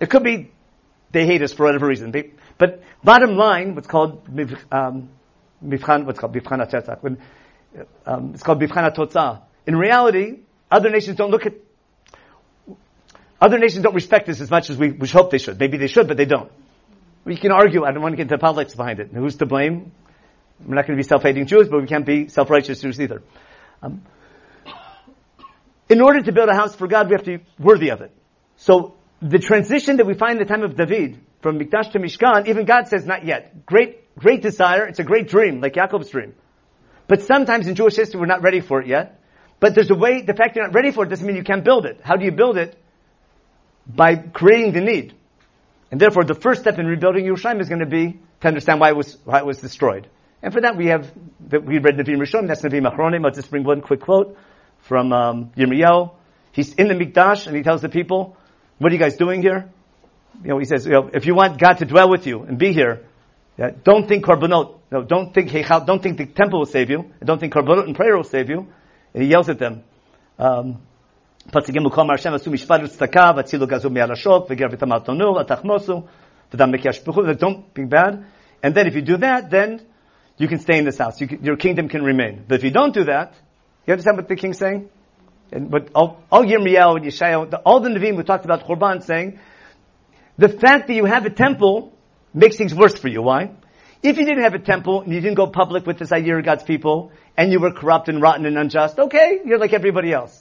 [0.00, 0.52] It could be
[1.12, 2.12] they hate us for whatever reason.
[2.58, 4.28] But bottom line, what's called
[4.70, 5.10] um,
[5.62, 7.18] what's called bifchan
[8.06, 9.42] um, it's called bifchan totza.
[9.66, 10.40] In reality,
[10.70, 11.54] other nations don't look at
[13.40, 15.58] other nations don't respect this as much as we, we hope they should.
[15.58, 16.50] Maybe they should, but they don't.
[17.24, 17.84] We can argue.
[17.84, 19.10] I don't want to get into politics behind it.
[19.12, 19.90] Who's to blame?
[20.64, 23.22] We're not going to be self-hating Jews, but we can't be self-righteous Jews either.
[23.82, 24.02] Um,
[25.88, 28.12] in order to build a house for God, we have to be worthy of it.
[28.56, 32.46] So the transition that we find in the time of David from Mikdash to Mishkan,
[32.46, 33.66] even God says not yet.
[33.66, 34.86] Great, great desire.
[34.86, 36.34] It's a great dream, like Yaakov's dream.
[37.08, 39.20] But sometimes in Jewish history, we're not ready for it yet.
[39.60, 41.64] But there's a way, the fact you're not ready for it doesn't mean you can't
[41.64, 42.00] build it.
[42.02, 42.76] How do you build it?
[43.86, 45.14] By creating the need.
[45.90, 48.88] And therefore, the first step in rebuilding Yerushalayim is going to be to understand why
[48.88, 50.08] it was, why it was destroyed.
[50.42, 51.12] And for that, we have,
[51.50, 53.24] we read Nevi'im Rishon, that's Nevi'im Achronim.
[53.24, 54.36] I'll just bring one quick quote
[54.80, 56.12] from um, Yirmiyahu.
[56.52, 58.36] He's in the Mikdash, and he tells the people,
[58.78, 59.70] what are you guys doing here?
[60.42, 62.58] You know, he says, you know, if you want God to dwell with you and
[62.58, 63.04] be here,
[63.58, 64.78] yeah, don't think korbanot.
[64.90, 67.12] No, don't think don't think the temple will save you.
[67.24, 68.66] Don't think korbanot and prayer will save you.
[69.14, 69.84] And he yells at them.
[70.38, 70.80] Um,
[71.50, 71.66] don't
[77.74, 78.24] be bad.
[78.62, 79.82] And then if you do that, then
[80.38, 81.20] you can stay in this house.
[81.20, 82.44] You can, your kingdom can remain.
[82.46, 83.34] But if you don't do that,
[83.86, 84.88] you understand what the king's saying?
[85.50, 89.38] And what all, all Yirmiyahu and Yeshaya, all the Nevi'im who talked about Korban saying,
[90.38, 91.91] the fact that you have a temple
[92.34, 93.22] makes things worse for you.
[93.22, 93.50] Why?
[94.02, 96.44] If you didn't have a temple and you didn't go public with this idea of
[96.44, 100.38] God's people, and you were corrupt and rotten and unjust, okay, you're like everybody else.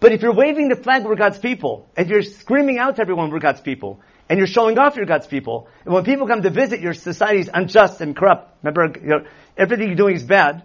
[0.00, 3.30] But if you're waving the flag, we're God's people, and you're screaming out to everyone,
[3.30, 6.50] we're God's people, and you're showing off you're God's people, and when people come to
[6.50, 9.24] visit, your society is unjust and corrupt, remember, you know,
[9.56, 10.62] everything you're doing is bad,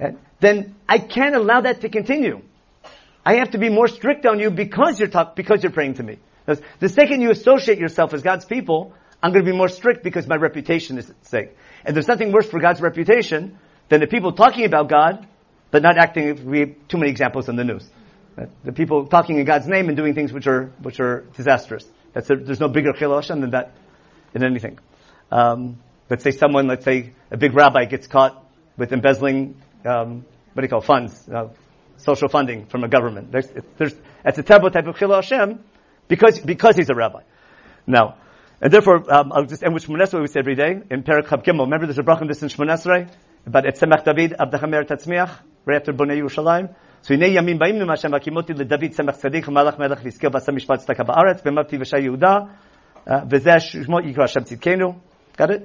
[0.00, 0.12] eh?
[0.40, 2.40] then I can't allow that to continue.
[3.24, 6.02] I have to be more strict on you because you're talk, because you're praying to
[6.02, 6.18] me.
[6.78, 10.26] The second you associate yourself as God's people, I'm going to be more strict because
[10.26, 11.56] my reputation is at stake.
[11.84, 13.58] And there's nothing worse for God's reputation
[13.88, 15.26] than the people talking about God,
[15.70, 16.44] but not acting.
[16.46, 17.88] We have too many examples in the news.
[18.64, 21.84] The people talking in God's name and doing things which are which are disastrous.
[22.14, 23.72] A, there's no bigger chilul than that
[24.34, 24.78] in anything.
[25.30, 28.42] Um, let's say someone, let's say a big rabbi gets caught
[28.76, 31.48] with embezzling, um, what do you call funds, uh,
[31.98, 33.30] social funding from a government.
[33.30, 33.94] There's, there's,
[34.24, 35.58] that's a terrible type of chilul
[36.08, 37.22] because, because he's a rabbi.
[37.86, 38.16] Now,
[38.60, 41.64] and therefore, um, I'll just end with Shmonesrei we say every day in Perek Gimel.
[41.64, 43.10] Remember, there's a brachim this in Shmonesrei
[43.46, 46.74] about Etzemach David Abdachem Tatzmiach right after Bonei Yerushalayim.
[47.02, 50.78] So הנה ימים באים מן השם והקימותי לדוד צמח צדיק ומלך מלך ויזכר ועשה משפט
[50.78, 52.38] צדקה בארץ ומתי ושי יהודה
[53.30, 54.94] וזה שמו יקרא השם צדקנו.
[55.38, 55.62] Got it?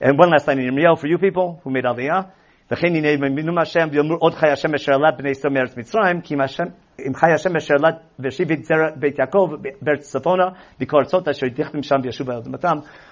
[0.00, 2.24] And one last line in Yirmiyahu for you people who made Aliyah.
[2.70, 6.20] וכן הנה ימים בנו מהשם ויאמרו עוד חי השם אשר עלה בני ישראל מארץ מצרים
[6.20, 6.40] כי אם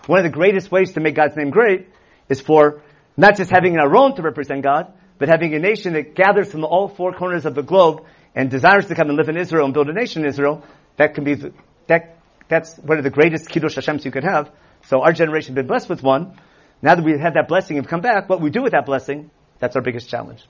[0.06, 1.88] one of the greatest ways to make God's name great
[2.28, 2.82] is for
[3.16, 6.64] not just having our own to represent God, but having a nation that gathers from
[6.64, 9.74] all four corners of the globe and desires to come and live in Israel and
[9.74, 10.64] build a nation in Israel.
[10.96, 11.52] That can be the,
[11.88, 12.18] that
[12.48, 14.50] that's one of the greatest kiddush Hashems you could have.
[14.86, 16.38] So our generation has been blessed with one.
[16.80, 19.30] Now that we have that blessing and come back, what we do with that blessing,
[19.58, 20.44] that's our biggest challenge.